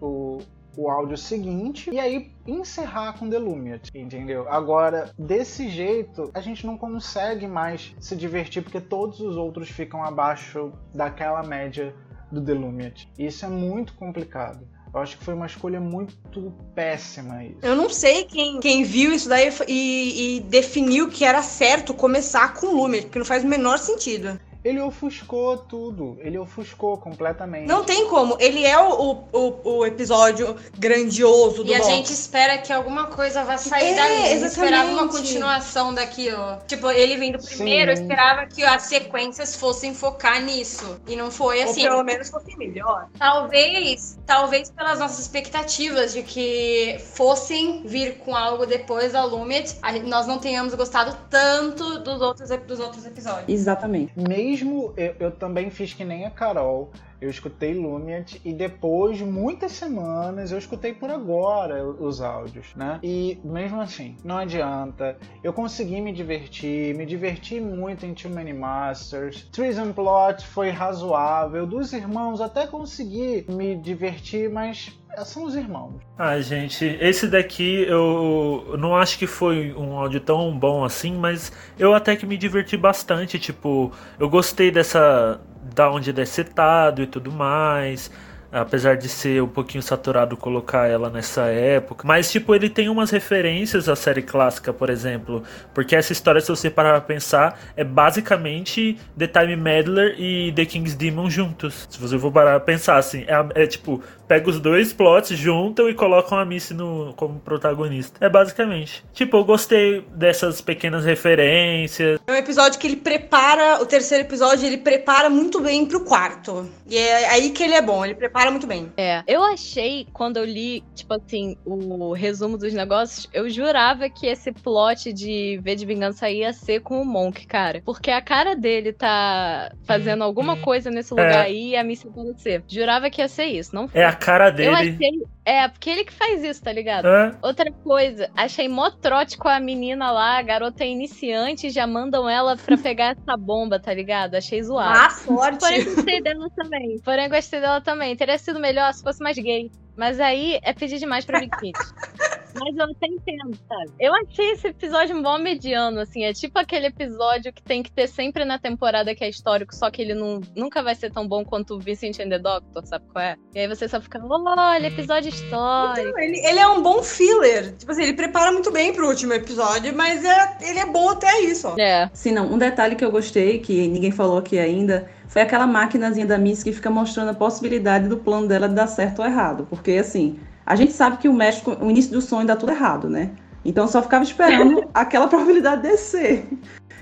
[0.77, 4.47] o áudio seguinte e aí encerrar com The Lumiat, entendeu?
[4.49, 10.03] Agora, desse jeito, a gente não consegue mais se divertir porque todos os outros ficam
[10.03, 11.95] abaixo daquela média
[12.31, 13.09] do The Lumiat.
[13.17, 14.67] Isso é muito complicado.
[14.93, 17.57] Eu acho que foi uma escolha muito péssima isso.
[17.63, 22.53] Eu não sei quem, quem viu isso daí e, e definiu que era certo começar
[22.53, 24.39] com Lumet, porque não faz o menor sentido.
[24.63, 26.17] Ele ofuscou tudo.
[26.19, 27.67] Ele ofuscou completamente.
[27.67, 28.37] Não tem como.
[28.39, 33.43] Ele é o, o, o episódio grandioso do E a gente espera que alguma coisa
[33.43, 34.13] vá sair É, dali.
[34.13, 34.45] Exatamente.
[34.45, 36.57] esperava uma continuação daquilo.
[36.67, 38.03] Tipo, ele vindo primeiro, eu Sim.
[38.03, 40.99] esperava que as sequências fossem focar nisso.
[41.07, 41.83] E não foi Ou assim.
[41.83, 43.07] pelo menos fosse melhor.
[43.19, 50.25] Talvez, talvez pelas nossas expectativas de que fossem vir com algo depois da Lumet, nós
[50.27, 53.49] não tenhamos gostado tanto dos outros, dos outros episódios.
[53.49, 54.13] Exatamente.
[54.53, 56.91] Mesmo eu, eu também fiz que nem a Carol.
[57.23, 62.99] Eu escutei Lumiat e depois, muitas semanas, eu escutei por agora os áudios, né?
[63.01, 65.17] E mesmo assim, não adianta.
[65.41, 69.47] Eu consegui me divertir, me diverti muito em Too Many Masters.
[69.53, 71.65] Treason Plot foi razoável.
[71.65, 74.91] Dos irmãos até consegui me divertir, mas
[75.23, 76.01] são os irmãos.
[76.17, 81.51] Ah, gente, esse daqui eu não acho que foi um áudio tão bom assim, mas
[81.77, 83.37] eu até que me diverti bastante.
[83.37, 85.39] Tipo, eu gostei dessa.
[85.73, 88.11] Da onde ele é setado e tudo mais.
[88.51, 92.07] Apesar de ser um pouquinho saturado colocar ela nessa época.
[92.07, 95.41] Mas, tipo, ele tem umas referências à série clássica, por exemplo.
[95.73, 100.65] Porque essa história, se você parar pra pensar, é basicamente The Time Meddler e The
[100.65, 101.87] King's Demon juntos.
[101.89, 105.89] Se você for parar pra pensar, assim, é, é tipo, pega os dois plots, juntam
[105.89, 108.23] e colocam a Missy no, como protagonista.
[108.25, 109.03] É basicamente.
[109.13, 112.19] Tipo, eu gostei dessas pequenas referências.
[112.27, 116.69] É um episódio que ele prepara, o terceiro episódio, ele prepara muito bem pro quarto.
[116.87, 118.91] E é aí que ele é bom, ele prepara muito bem.
[118.97, 124.27] É, eu achei, quando eu li, tipo assim, o resumo dos negócios, eu jurava que
[124.27, 127.81] esse plot de V de Vingança ia ser com o Monk, cara.
[127.85, 131.41] Porque a cara dele tá fazendo alguma coisa nesse lugar É.
[131.41, 132.63] aí e a Missy aparecer.
[132.67, 134.01] Jurava que ia ser isso, não foi.
[134.01, 134.71] É cara Eu dele.
[134.75, 135.23] achei.
[135.45, 137.05] É, porque ele que faz isso, tá ligado?
[137.07, 141.85] É, Outra coisa, achei mó trote com a menina lá, a garota é iniciante, já
[141.85, 144.35] mandam ela pra pegar essa bomba, tá ligado?
[144.35, 144.97] Achei zoado.
[144.97, 145.59] Ah, sorte!
[145.59, 146.99] Porém, gostei dela também.
[147.03, 148.15] Porém, gostei dela também.
[148.15, 149.69] Teria sido melhor se fosse mais gay.
[149.95, 151.77] Mas aí é pedir demais pra Big Hit.
[152.59, 153.91] Mas eu até entendo, sabe?
[153.99, 156.23] Eu achei esse episódio mó mediano, assim.
[156.23, 159.89] É tipo aquele episódio que tem que ter sempre na temporada que é histórico, só
[159.89, 163.05] que ele não, nunca vai ser tão bom quanto o Vincent and the Doctor, sabe
[163.11, 163.35] qual é?
[163.53, 166.07] E aí você só fica, olha, episódio histórico.
[166.07, 167.75] Então, ele, ele é um bom filler.
[167.75, 171.41] Tipo assim, ele prepara muito bem pro último episódio, mas é, ele é bom até
[171.41, 171.67] isso.
[171.67, 171.75] ó.
[171.77, 172.09] É.
[172.13, 172.51] Sim, não.
[172.51, 176.63] Um detalhe que eu gostei, que ninguém falou aqui ainda, foi aquela maquinazinha da Miss
[176.63, 179.65] que fica mostrando a possibilidade do plano dela de dar certo ou errado.
[179.69, 183.09] Porque, assim, a gente sabe que o México, o início do sonho dá tudo errado,
[183.09, 183.31] né?
[183.65, 186.47] Então só ficava esperando aquela probabilidade descer.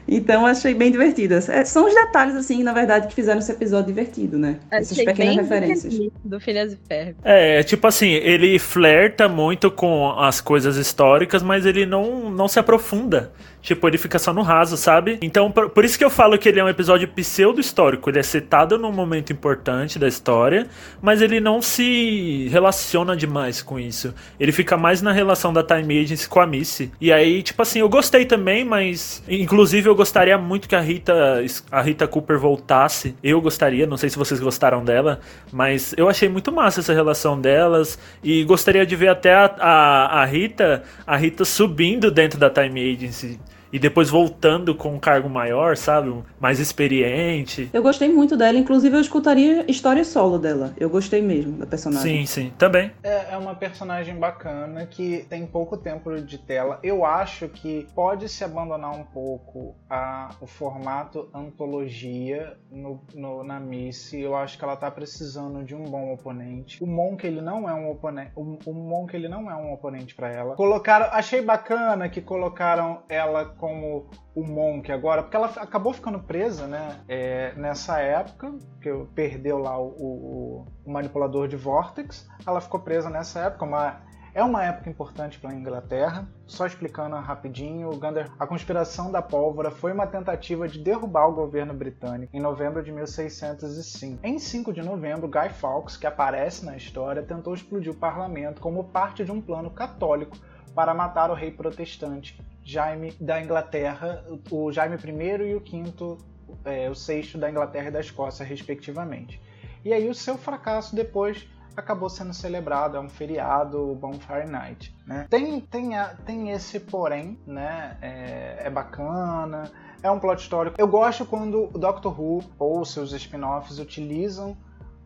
[0.08, 1.36] Então eu achei bem divertido.
[1.36, 4.58] É, São os detalhes, assim, na verdade, que fizeram esse episódio divertido, né?
[4.70, 5.94] Essas Achei pequenas bem referências.
[6.24, 7.16] do Phineas e Ferb.
[7.24, 12.60] É, tipo assim, ele flerta muito com as coisas históricas, mas ele não, não se
[12.60, 13.32] aprofunda.
[13.62, 15.20] Tipo, ele fica só no raso, sabe?
[15.22, 18.10] Então, por, por isso que eu falo que ele é um episódio pseudo-histórico.
[18.10, 20.68] Ele é setado num momento importante da história,
[21.00, 24.14] mas ele não se relaciona demais com isso.
[24.40, 26.92] Ele fica mais na relação da Time Agency com a Missy.
[27.00, 29.22] E aí, tipo assim, eu gostei também, mas.
[29.30, 33.16] Inclusive, eu gostaria muito que a Rita, a Rita Cooper voltasse.
[33.24, 35.20] Eu gostaria, não sei se vocês gostaram dela,
[35.52, 37.98] mas eu achei muito massa essa relação delas.
[38.24, 42.94] E gostaria de ver até a, a, a Rita, a Rita subindo dentro da Time
[42.94, 43.40] Agency.
[43.72, 46.14] E depois voltando com um cargo maior, sabe?
[46.40, 47.70] Mais experiente.
[47.74, 50.74] Eu gostei muito dela, inclusive eu escutaria história solo dela.
[50.78, 52.26] Eu gostei mesmo da personagem.
[52.26, 52.92] Sim, sim, também.
[53.04, 56.80] É, é uma personagem bacana que tem pouco tempo de tela.
[56.84, 63.60] Eu acho que pode se abandonar um pouco a, o formato antologia no, no- na
[63.60, 64.22] Missy.
[64.22, 66.84] Eu acho que ela tá precisando de um bom oponente.
[66.84, 68.32] O Monk ele não é um oponente.
[68.36, 70.56] O, o Monk ele não é um oponente pra ela.
[70.56, 76.66] Colocaram, achei bacana que colocaram ela como o Monk agora, porque ela acabou ficando presa,
[76.68, 77.00] né?
[77.08, 82.28] é, nessa época, que eu- perdeu lá o, o- o manipulador de Vortex.
[82.46, 84.02] Ela ficou presa nessa época, uma,
[84.34, 86.28] é uma época importante para a Inglaterra.
[86.48, 91.74] Só explicando rapidinho, Gander, a conspiração da pólvora foi uma tentativa de derrubar o governo
[91.74, 94.20] britânico em novembro de 1605.
[94.24, 98.84] Em 5 de novembro, Guy Fawkes, que aparece na história, tentou explodir o parlamento como
[98.86, 100.36] parte de um plano católico
[100.74, 106.18] para matar o rei protestante Jaime da Inglaterra, o Jaime I e o quinto,
[106.64, 109.42] é, o sexto da Inglaterra e da Escócia, respectivamente.
[109.84, 114.96] E aí o seu fracasso depois acabou sendo celebrado, é um feriado, o Bonfire Night.
[115.08, 115.26] Né?
[115.30, 115.92] Tem, tem,
[116.26, 117.98] tem esse porém, né?
[118.02, 119.72] é, é bacana,
[120.04, 120.76] é um plot histórico.
[120.80, 124.56] Eu gosto quando o Doctor Who ou seus spin-offs utilizam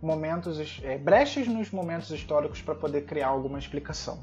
[0.01, 4.19] momentos, é, brechas nos momentos históricos para poder criar alguma explicação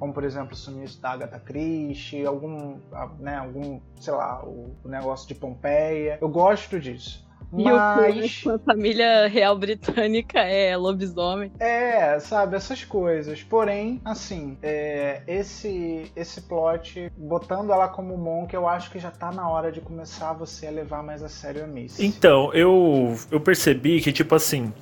[0.00, 2.78] como por exemplo o sumiço da Agatha Christie, algum,
[3.18, 6.16] né, algum, sei lá, o, o negócio de Pompeia.
[6.20, 7.28] Eu gosto disso.
[7.52, 8.44] E o Mas.
[8.46, 11.50] a família real britânica é lobisomem.
[11.58, 13.42] É, sabe, essas coisas.
[13.42, 19.32] Porém, assim, é, esse esse plot, botando ela como Monk, eu acho que já tá
[19.32, 22.06] na hora de começar você a levar mais a sério a Missy.
[22.06, 24.72] Então, eu, eu percebi que, tipo assim,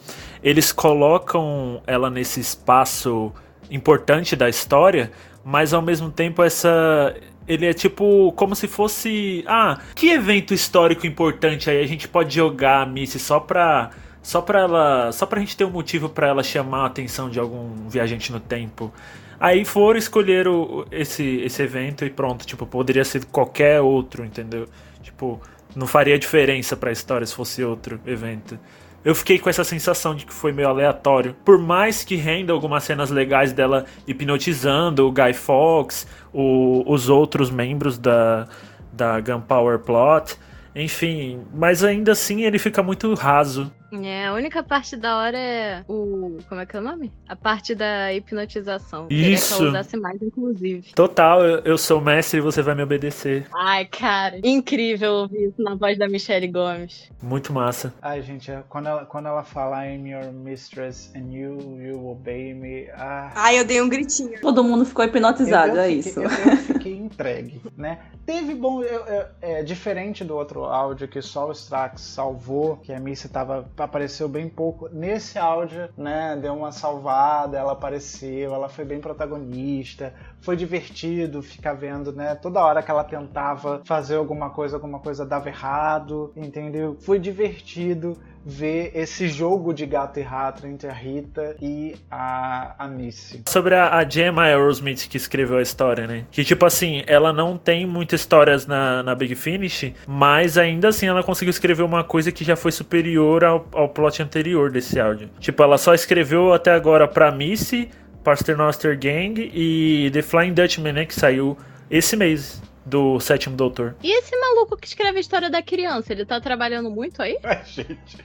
[0.43, 3.33] eles colocam ela nesse espaço
[3.71, 5.11] importante da história,
[5.45, 7.15] mas ao mesmo tempo essa.
[7.47, 9.43] Ele é tipo como se fosse.
[9.47, 13.91] Ah, que evento histórico importante aí a gente pode jogar a Missy só pra.
[14.23, 15.13] Só pra ela.
[15.13, 18.39] Só pra gente ter um motivo pra ela chamar a atenção de algum viajante no
[18.41, 18.93] tempo.
[19.41, 22.45] Aí foram escolher o- esse, esse evento e pronto.
[22.47, 24.67] Tipo, poderia ser qualquer outro, entendeu?
[25.03, 25.41] Tipo,
[25.75, 28.59] não faria diferença pra história se fosse outro evento.
[29.05, 31.35] Eu fiquei com essa sensação de que foi meio aleatório.
[31.45, 37.51] Por mais que renda algumas cenas legais dela hipnotizando o Guy Fawkes, o- os outros
[37.51, 38.47] membros da,
[38.93, 40.37] da Gunpowder Plot,
[40.75, 43.73] enfim, mas ainda assim ele fica muito raso.
[43.91, 46.39] É, a única parte da hora é o.
[46.49, 47.11] Como é que é o nome?
[47.27, 49.07] A parte da hipnotização.
[49.09, 49.19] Isso.
[49.19, 50.93] Queria que ela usasse mais, inclusive.
[50.95, 53.47] Total, eu, eu sou mestre e você vai me obedecer.
[53.55, 57.11] Ai, cara, incrível ouvir isso na voz da Michelle Gomes.
[57.23, 57.93] Muito massa.
[58.03, 62.53] Ai, gente, é- quando ela, quando ela fala I'm your mistress and you, you obey
[62.55, 62.89] me.
[62.95, 64.39] Ah, Ai, eu dei um gritinho.
[64.41, 66.21] Todo mundo ficou hipnotizado, eu, eu é fiquei, isso.
[66.21, 67.99] Eu, eu fiquei entregue, né?
[68.27, 68.83] Teve bom.
[68.83, 73.29] eu- eu- é, diferente do outro áudio que só o Strax salvou, que a Missy
[73.29, 74.89] tava, apareceu bem pouco.
[74.89, 80.15] Nesse áudio, né, deu uma salvada, ela apareceu, ela foi bem protagonista.
[80.41, 82.35] Foi divertido ficar vendo, né?
[82.35, 86.97] Toda hora que ela tentava fazer alguma coisa, alguma coisa dava errado, entendeu?
[87.01, 88.17] Foi divertido
[88.49, 93.43] ver esse jogo de gato e rato entre a Rita e a, a Missy.
[93.47, 96.25] Sobre a, a Gemma Aerosmith que escreveu a história, né?
[96.31, 101.07] Que, tipo assim, ela não tem muitas histórias na, na Big Finish, mas ainda assim
[101.07, 105.29] ela conseguiu escrever uma coisa que já foi superior ao, ao plot anterior desse áudio.
[105.39, 107.91] Tipo, ela só escreveu até agora pra Missy,
[108.25, 111.05] Paternoster Gang e The Flying Dutchman, né?
[111.05, 111.55] Que saiu
[111.91, 113.95] esse mês do Sétimo Doutor.
[114.03, 117.39] E esse maluco que escreve a história da criança, ele tá trabalhando muito aí?
[117.45, 118.17] Ai, gente.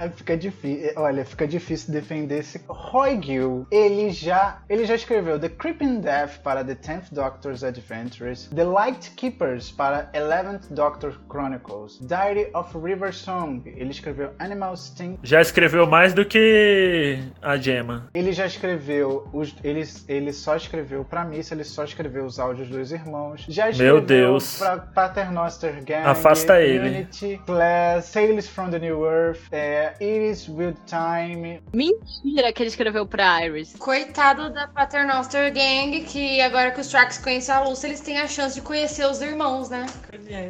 [0.00, 0.92] É, fica difícil.
[0.96, 2.60] Olha, fica difícil defender esse.
[2.66, 8.48] Roy Gill, ele já, ele já escreveu The Creeping Death para The Tenth Doctor's Adventures,
[8.54, 13.62] The Light Keepers para Eleventh Doctor Chronicles, Diary of River Song.
[13.66, 15.18] Ele escreveu Animal Sting.
[15.22, 18.08] Já escreveu mais do que a Gemma.
[18.14, 22.68] Ele já escreveu os, ele, ele só escreveu pra Missa, ele só escreveu os áudios
[22.68, 23.44] dos irmãos.
[23.48, 24.58] Já escreveu Deus.
[24.58, 26.88] pra Paternoster Gang, Afasta ele.
[26.88, 33.06] Unity, Class, Tales from the New Earth, é, Iris With Time, Mentira que ele escreveu
[33.06, 33.74] pra Iris.
[33.78, 38.26] Coitado da Paternoster Gang, que agora que os Tracks conhecem a Lucy, eles têm a
[38.26, 39.86] chance de conhecer os irmãos, né?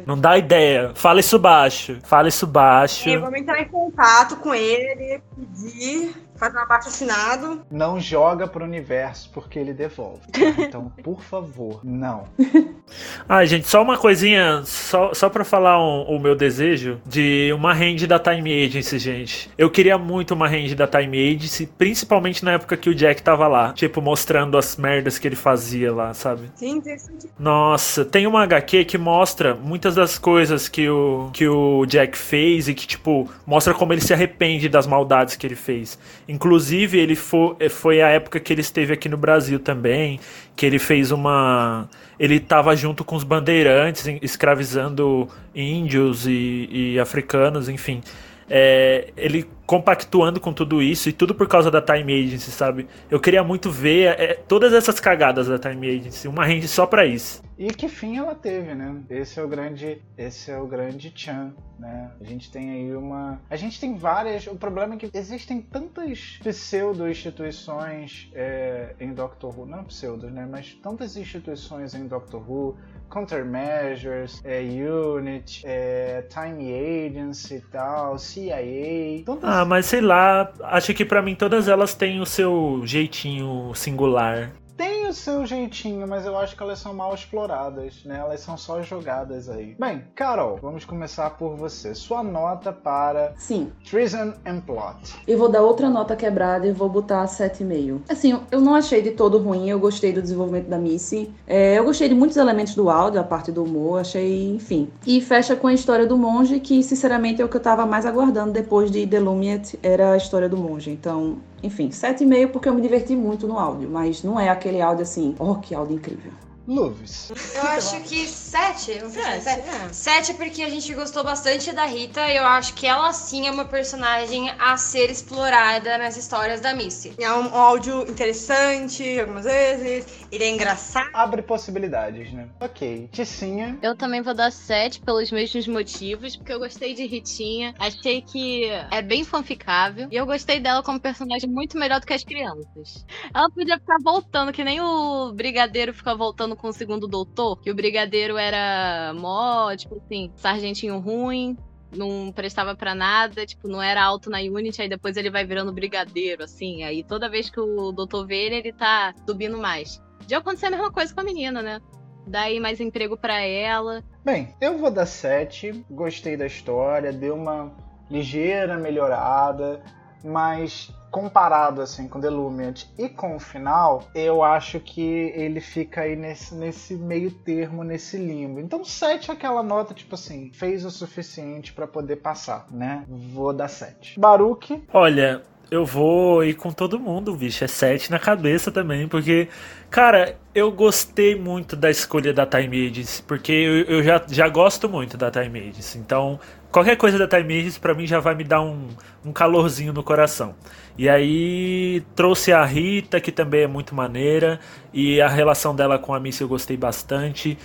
[0.05, 0.91] Não dá ideia.
[0.95, 1.99] Fala isso baixo.
[2.03, 3.09] Fala isso baixo.
[3.09, 7.61] E vamos entrar em contato com ele, pedir, fazer um abaixo assinado.
[7.71, 10.21] não joga pro universo porque ele devolve.
[10.71, 12.25] Então, por favor, não.
[13.29, 17.73] Ah, gente, só uma coisinha, só, só pra falar um- o meu desejo de uma
[17.73, 19.49] range da Time Agency, gente.
[19.57, 23.47] Eu queria muito uma range da Time Agency, principalmente na época que o Jack tava
[23.47, 26.51] lá, tipo, mostrando as merdas que ele fazia lá, sabe?
[26.55, 27.29] Sim, interessante.
[27.39, 32.67] Nossa, tem uma HQ que mostra muitas das coisas que o, que o Jack fez
[32.67, 35.97] e que, tipo, mostra como ele se arrepende das maldades que ele fez.
[36.31, 40.17] Inclusive, ele fo foi a época que ele esteve aqui no Brasil também,
[40.55, 41.89] que ele fez uma.
[42.17, 48.01] Ele tava junto com os bandeirantes, escravizando índios e, e africanos, enfim.
[48.49, 52.89] É, ele compactuando com tudo isso e tudo por causa da Time Agency, sabe?
[53.09, 57.05] Eu queria muito ver é, todas essas cagadas da Time Agency, uma range só pra
[57.05, 57.41] isso.
[57.57, 59.01] E que fim ela teve, né?
[59.09, 62.11] Esse é o grande, esse é o grande chan, né?
[62.19, 64.47] A gente tem aí uma, a gente tem várias.
[64.47, 70.47] O problema é que existem tantas pseudo instituições é, em Doctor Who, não pseudo, né?
[70.49, 72.77] Mas tantas instituições em Doctor Who,
[73.09, 80.93] Countermeasures, é, Unit, é, Time Agency e tal, CIA, tantas Ah, mas sei lá, acho
[80.93, 84.51] que pra mim todas elas têm o seu jeitinho singular.
[84.77, 88.17] Tem o seu jeitinho, mas eu acho que elas são mal exploradas, né?
[88.19, 89.75] Elas são só jogadas aí.
[89.79, 91.93] Bem, Carol, vamos começar por você.
[91.93, 95.15] Sua nota para Sim, Treason and Plot.
[95.27, 98.01] eu vou dar outra nota quebrada e vou botar 7,5.
[98.09, 101.31] Assim, eu não achei de todo ruim, eu gostei do desenvolvimento da Missy.
[101.45, 104.89] É, eu gostei de muitos elementos do áudio, a parte do humor, achei, enfim.
[105.05, 108.05] E fecha com a história do monge, que sinceramente é o que eu tava mais
[108.05, 110.89] aguardando depois de The Lumiet, era a história do monge.
[110.91, 115.03] Então, enfim, 7,5 porque eu me diverti muito no áudio, mas não é aquele áudio
[115.03, 116.31] assim, oh, que áudio incrível.
[116.67, 117.31] Luves.
[117.55, 118.99] Eu acho que sete.
[119.09, 119.69] Sete, sete.
[119.69, 119.93] é.
[119.93, 122.21] Sete porque a gente gostou bastante da Rita.
[122.31, 127.13] Eu acho que ela sim é uma personagem a ser explorada nas histórias da Missy.
[127.17, 130.05] É um, um áudio interessante algumas vezes.
[130.31, 131.09] Ele é engraçado.
[131.13, 132.47] Abre possibilidades, né?
[132.59, 133.09] Ok.
[133.11, 133.77] Ticinha.
[133.81, 138.65] Eu também vou dar 7 pelos mesmos motivos, porque eu gostei de Ritinha, achei que
[138.91, 143.05] é bem fanficável, e eu gostei dela como personagem muito melhor do que as crianças.
[143.33, 147.71] Ela podia ficar voltando, que nem o Brigadeiro fica voltando com o segundo doutor, que
[147.71, 151.57] o Brigadeiro era mó, tipo assim, sargentinho ruim,
[151.95, 155.73] não prestava pra nada, tipo, não era alto na Unity, aí depois ele vai virando
[155.73, 156.83] brigadeiro, assim.
[156.83, 160.01] Aí toda vez que o doutor vê ele, ele tá subindo mais.
[160.27, 161.81] Já aconteceu a mesma coisa com a menina, né?
[162.25, 164.03] Daí mais emprego pra ela.
[164.23, 165.85] Bem, eu vou dar 7.
[165.89, 167.75] Gostei da história, deu uma
[168.09, 169.81] ligeira melhorada,
[170.23, 175.01] mas comparado assim com The Lumiant e com o final, eu acho que
[175.35, 178.59] ele fica aí nesse, nesse meio termo, nesse limbo.
[178.59, 183.03] Então 7 é aquela nota tipo assim, fez o suficiente pra poder passar, né?
[183.07, 184.19] Vou dar 7.
[184.19, 185.41] Baruque, Olha,
[185.71, 187.63] eu vou ir com todo mundo, bicho.
[187.63, 189.47] É 7 na cabeça também, porque,
[189.89, 194.89] cara, eu gostei muito da escolha da Time Ages, porque eu, eu já, já gosto
[194.89, 195.95] muito da Time Ages.
[195.95, 196.37] Então,
[196.69, 198.89] qualquer coisa da Time Ages pra mim já vai me dar um,
[199.25, 200.55] um calorzinho no coração.
[200.97, 204.59] E aí trouxe a Rita, que também é muito maneira,
[204.93, 207.57] e a relação dela com a Missy eu gostei bastante.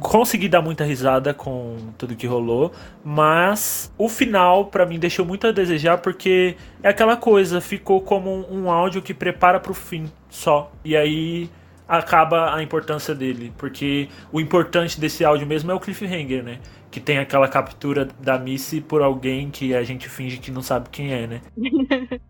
[0.00, 2.72] Consegui dar muita risada com tudo que rolou,
[3.04, 8.46] mas o final pra mim deixou muito a desejar porque é aquela coisa, ficou como
[8.50, 10.70] um áudio que prepara pro fim só.
[10.84, 11.48] E aí
[11.88, 16.58] acaba a importância dele, porque o importante desse áudio mesmo é o cliffhanger, né?
[16.96, 20.88] Que tem aquela captura da Missy por alguém que a gente finge que não sabe
[20.88, 21.42] quem é, né?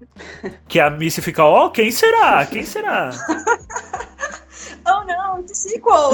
[0.66, 2.44] que a Missy fica, ó, quem será?
[2.44, 3.10] Quem será?
[4.84, 6.10] Oh não, de sequel!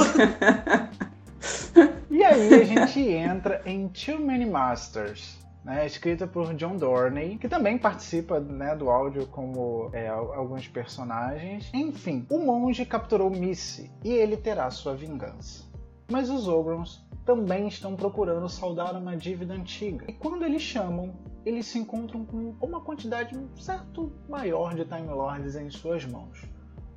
[2.11, 5.39] E aí a gente entra em Too Many Masters.
[5.65, 10.69] Né, escrita por John Dorney, que também participa né, do áudio como é, al- alguns
[10.69, 11.71] personagens.
[11.73, 15.65] Enfim, o monge capturou Missy e ele terá sua vingança.
[16.11, 20.05] Mas os Ogrons também estão procurando saldar uma dívida antiga.
[20.09, 21.15] E quando eles chamam,
[21.45, 26.43] eles se encontram com uma quantidade um certo maior de Time Lords em suas mãos.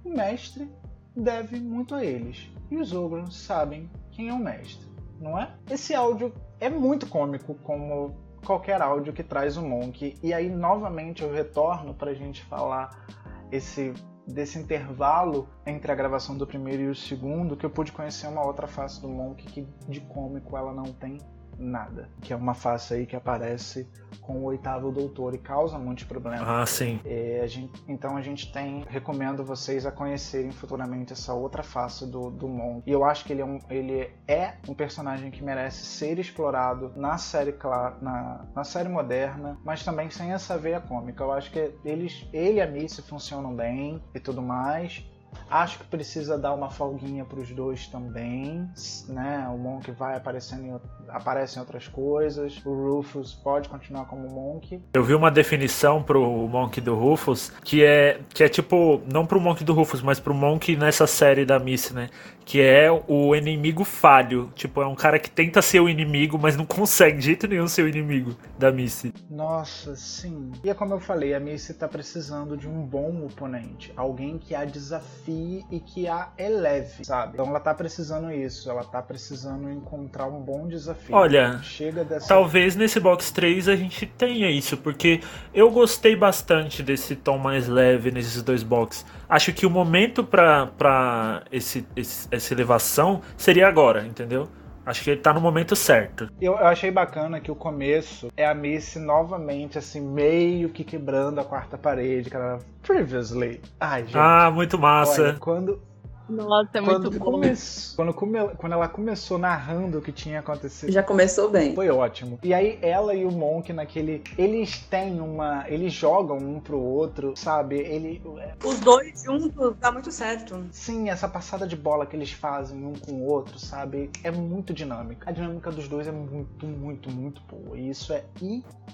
[0.03, 0.69] O mestre
[1.15, 4.87] deve muito a eles, e os Ogrons sabem quem é o mestre,
[5.19, 5.55] não é?
[5.69, 8.15] Esse áudio é muito cômico, como
[8.45, 13.05] qualquer áudio que traz o Monk, e aí novamente eu retorno para a gente falar
[13.51, 13.93] esse
[14.27, 18.45] desse intervalo entre a gravação do primeiro e o segundo, que eu pude conhecer uma
[18.45, 21.19] outra face do Monk que de cômico ela não tem
[21.57, 23.87] nada, que é uma face aí que aparece
[24.21, 26.47] com o oitavo doutor e causa muitos problemas.
[26.47, 26.99] Ah, sim.
[27.05, 32.05] É, a gente- então a gente tem, recomendo vocês a conhecerem futuramente essa outra face
[32.09, 32.83] do, do Monk.
[32.85, 36.91] E eu acho que ele é, um, ele é um personagem que merece ser explorado
[36.95, 37.55] na série
[38.01, 41.23] na, na série moderna, mas também sem essa veia cômica.
[41.23, 45.03] Eu acho que eles, ele e a Missy funcionam bem e tudo mais.
[45.49, 48.69] Acho que precisa dar uma folguinha para os dois também,
[49.07, 49.47] né?
[49.53, 50.79] O Monk vai aparecendo em,
[51.09, 52.61] aparece em outras coisas.
[52.65, 57.83] O Rufus pode continuar como Monk, Eu vi uma definição pro Monk do Rufus que
[57.83, 61.59] é que é tipo não pro Monk do Rufus, mas pro Monk nessa série da
[61.59, 62.09] Missy, né?
[62.43, 64.51] Que é o inimigo falho.
[64.53, 67.67] Tipo, é um cara que tenta ser o inimigo, mas não consegue de jeito nenhum
[67.67, 69.11] ser o inimigo da Missy.
[69.29, 70.51] Nossa, sim.
[70.63, 73.91] E é como eu falei, a Missy tá precisando de um bom oponente.
[73.97, 77.33] Alguém que a desafie e que a eleve, sabe?
[77.33, 78.69] Então ela tá precisando isso.
[78.69, 81.15] Ela tá precisando encontrar um bom desafio.
[81.15, 82.27] Olha, chega dessa.
[82.27, 85.21] Talvez nesse box 3 a gente tenha isso, porque
[85.53, 89.05] eu gostei bastante desse tom mais leve nesses dois boxes.
[89.27, 94.47] Acho que o momento pra, pra esse, esse- essa elevação seria agora, entendeu?
[94.85, 96.29] Acho que ele tá no momento certo.
[96.39, 101.39] Eu, eu achei bacana que o começo é a Missy novamente, assim, meio que quebrando
[101.39, 102.29] a quarta parede.
[102.29, 102.59] Que ela...
[102.83, 103.61] Previously.
[103.79, 104.17] Ai, gente.
[104.17, 105.21] Ah, muito massa.
[105.23, 105.81] olha, quando,
[106.27, 107.25] Nossa, é quando, muito bom.
[107.25, 107.53] come...
[107.95, 110.91] quando, come- quando ela começou narrando o que tinha acontecido.
[110.91, 111.75] Já começou bem.
[111.75, 112.39] Foi ótimo.
[112.43, 114.23] E aí ela e o Monk naquele.
[114.37, 115.65] Eles têm uma.
[115.67, 117.77] Eles jogam um pro outro, sabe?
[117.77, 118.21] Ele.
[118.63, 120.65] Os dois juntos dá muito certo.
[120.71, 124.09] Sim, essa passada de bola que eles fazem um com o outro, sabe?
[124.23, 125.29] É muito dinâmica.
[125.29, 127.77] A dinâmica dos dois é muito, muito, muito boa.
[127.77, 128.23] E isso é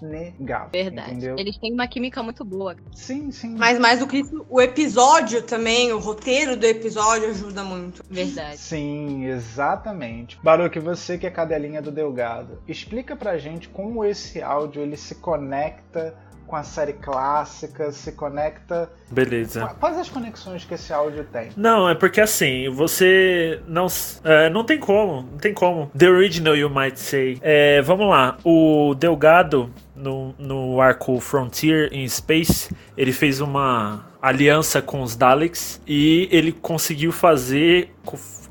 [0.01, 0.69] inegável.
[0.71, 1.11] Verdade.
[1.11, 1.35] Entendeu?
[1.37, 2.75] Eles têm uma química muito boa.
[2.93, 3.55] Sim, sim.
[3.57, 8.03] Mas mais do que isso, o episódio também, o roteiro do episódio ajuda muito.
[8.09, 8.57] Verdade.
[8.57, 10.39] Sim, exatamente.
[10.43, 15.15] Baruque, você que é cadelinha do Delgado, explica pra gente como esse áudio ele se
[15.15, 16.15] conecta
[16.51, 18.91] com a série clássica, se conecta.
[19.09, 19.73] Beleza.
[19.79, 21.49] Quais as conexões que esse áudio tem?
[21.55, 23.87] Não, é porque assim, você não.
[24.21, 25.89] É, não tem como, não tem como.
[25.97, 27.39] The original, you might say.
[27.41, 28.37] É, vamos lá.
[28.43, 35.81] O Delgado, no, no arco Frontier in Space, ele fez uma aliança com os Daleks
[35.87, 37.95] e ele conseguiu fazer.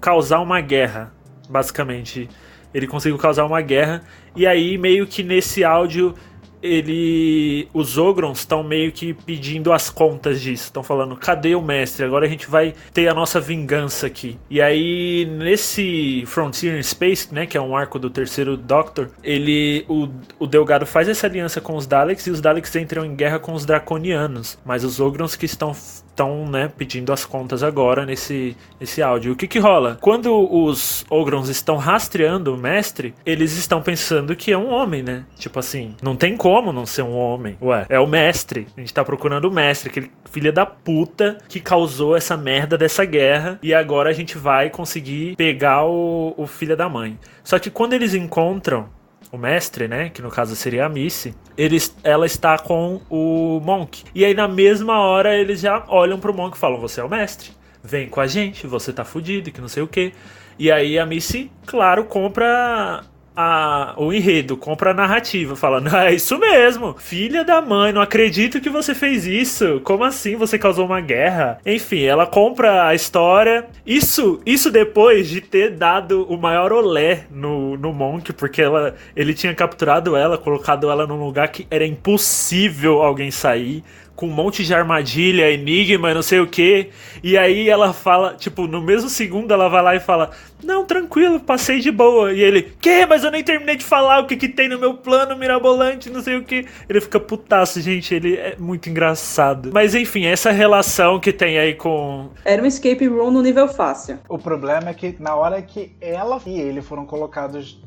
[0.01, 1.13] causar uma guerra,
[1.51, 2.31] basicamente.
[2.73, 4.03] Ele conseguiu causar uma guerra.
[4.35, 6.15] E aí, meio que nesse áudio
[6.63, 7.69] ele.
[7.73, 10.65] Os Ogrons estão meio que pedindo as contas disso.
[10.65, 12.05] Estão falando, cadê o mestre?
[12.05, 14.39] Agora a gente vai ter a nossa vingança aqui.
[14.49, 17.47] E aí, nesse Frontier in Space, né?
[17.47, 19.85] Que é um arco do terceiro Doctor, ele.
[19.89, 20.09] O,
[20.39, 23.53] o Delgado faz essa aliança com os Daleks e os Daleks entram em guerra com
[23.53, 24.59] os Draconianos.
[24.65, 25.75] Mas os Ogrons que estão
[26.21, 29.33] estão né, pedindo as contas agora nesse, nesse áudio.
[29.33, 29.97] O que que rola?
[30.01, 35.25] Quando os Ogrons estão rastreando o mestre, eles estão pensando que é um homem, né?
[35.37, 37.57] Tipo assim, não tem como não ser um homem.
[37.63, 38.67] Ué, é o mestre.
[38.77, 43.05] A gente tá procurando o mestre, aquele filho da puta que causou essa merda dessa
[43.07, 43.59] guerra.
[43.63, 47.19] E agora a gente vai conseguir pegar o, o filho da mãe.
[47.43, 48.89] Só que quando eles encontram
[49.33, 50.11] o mestre, né?
[50.11, 54.05] Que no caso seria a Missy, eles, ela está com o Monk.
[54.15, 57.09] E aí na mesma hora eles já olham pro Monk e falam: Você é o
[57.09, 57.51] mestre,
[57.83, 60.13] vem com a gente, você tá fudido, que não sei o que.
[60.59, 63.03] E aí a Missy, claro, compra
[63.35, 68.03] a, o enredo, compra a narrativa, falando: ah, é isso mesmo, filha da mãe, não
[68.03, 69.81] acredito que você fez isso.
[69.85, 71.59] Como assim você causou uma guerra?
[71.65, 73.67] Enfim, ela compra a história.
[73.87, 79.35] Isso, isso depois de ter dado o maior olé no, no Monk, porque ela, ele
[79.35, 83.83] tinha capturado ela, colocado ela num lugar que era impossível alguém sair
[84.21, 86.91] com um monte de armadilha, enigma, não sei o que.
[87.25, 90.31] E aí ela fala, tipo, no mesmo segundo ela vai lá e fala:
[90.63, 92.33] Não, tranquilo, passei de boa.
[92.33, 93.07] E ele, que?
[93.07, 96.23] Mas eu nem terminei de falar o que, que tem no meu plano mirabolante, não
[96.23, 96.67] sei o que.
[96.89, 98.15] Ele fica putaço, gente.
[98.15, 99.71] Ele é muito engraçado.
[99.73, 102.31] Mas enfim, essa relação que tem aí com.
[102.45, 104.19] Era um escape room no nível fácil.
[104.29, 107.81] O problema é que na hora que ela e ele foram colocados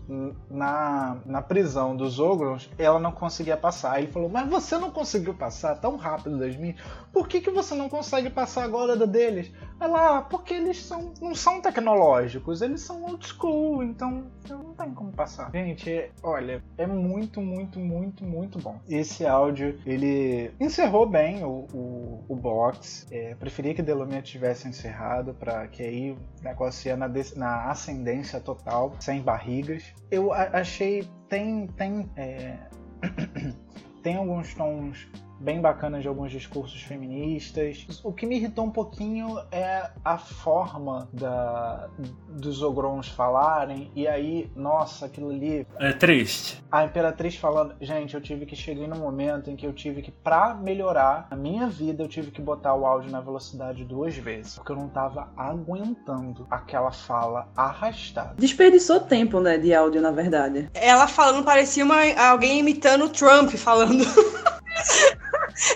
[0.49, 3.99] na, na prisão dos Ogrons, ela não conseguia passar.
[3.99, 6.77] Ele falou: Mas você não conseguiu passar tão rápido rápido das minhas.
[7.11, 9.51] Por que, que você não consegue passar agora da deles?
[9.79, 14.93] Ela, ah, porque eles são, não são tecnológicos, eles são old school, então não tem
[14.93, 15.51] como passar.
[15.51, 18.79] Gente, é, olha, é muito, muito, muito, muito bom.
[18.87, 23.07] Esse áudio, ele encerrou bem o, o, o box.
[23.11, 28.39] É, preferia que Delomia tivesse encerrado, para que aí o negócio ia na, na ascendência
[28.39, 29.93] total, sem barrigas.
[30.09, 32.57] Eu achei, tem, tem, é...
[34.01, 35.07] tem alguns tons
[35.39, 37.85] bem bacanas de alguns discursos feministas.
[38.03, 41.89] O que me irritou um pouquinho é a forma da,
[42.29, 45.67] dos ogrons falarem, e aí, nossa, aquilo ali.
[45.79, 46.63] É triste.
[46.71, 50.11] A Imperatriz falando, gente, eu tive que chegar num momento em que eu tive que,
[50.11, 54.55] pra melhorar a minha vida, eu tive que botar o áudio na velocidade duas vezes,
[54.55, 58.35] porque eu não tava aguentando aquela fala arrastada.
[58.37, 60.69] Desperdiçou tempo, né, de áudio, na verdade.
[60.73, 64.03] Ela falando parecia uma, alguém imitando o Trump falando.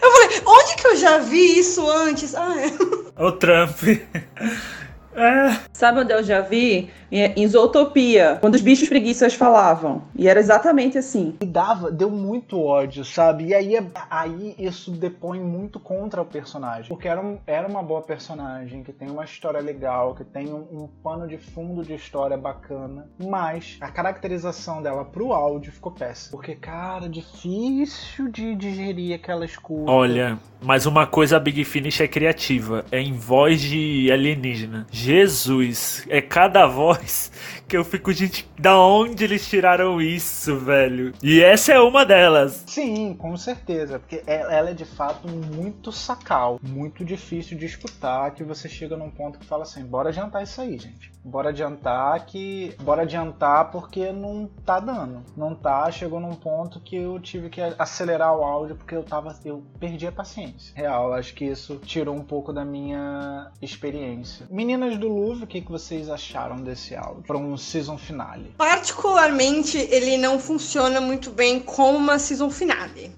[0.02, 2.36] Eu falei, onde que eu já vi isso antes?
[2.36, 3.24] Ah, é.
[3.24, 3.78] O Trump.
[5.20, 5.50] É.
[5.78, 6.90] Sabe onde eu já vi?
[7.12, 10.02] Em Zootopia, quando os bichos preguiças falavam.
[10.16, 11.36] E era exatamente assim.
[11.40, 13.46] E dava, deu muito ódio, sabe?
[13.46, 13.78] E aí,
[14.10, 16.90] aí isso depõe muito contra o personagem.
[16.90, 20.66] Porque era, um, era uma boa personagem, que tem uma história legal, que tem um,
[20.72, 23.08] um pano de fundo de história bacana.
[23.24, 26.32] Mas a caracterização dela pro áudio ficou péssima.
[26.32, 29.92] Porque, cara, difícil de digerir aquela escuta.
[29.92, 32.84] Olha, mas uma coisa a Big Finish é criativa.
[32.92, 34.88] É em voz de alienígena.
[34.92, 35.67] Jesus,
[36.10, 37.32] é cada voz
[37.68, 41.14] que eu fico, gente, da onde eles tiraram isso, velho?
[41.22, 42.64] E essa é uma delas.
[42.68, 48.32] Sim, com certeza, porque é, ela é de fato muito sacal, muito difícil de escutar,
[48.32, 51.12] que você chega num ponto que fala assim, bora adiantar isso aí, gente.
[51.28, 52.74] Bora adiantar que.
[52.82, 55.24] Bora adiantar porque não tá dando.
[55.36, 59.36] Não tá, chegou num ponto que eu tive que acelerar o áudio porque eu tava.
[59.44, 60.74] Eu perdi a paciência.
[60.74, 64.48] Real, acho que isso tirou um pouco da minha experiência.
[64.50, 67.24] Meninas do Louvre, o que, que vocês acharam desse áudio?
[67.26, 68.54] Para um season finale.
[68.58, 73.12] Particularmente, ele não funciona muito bem como uma season finale.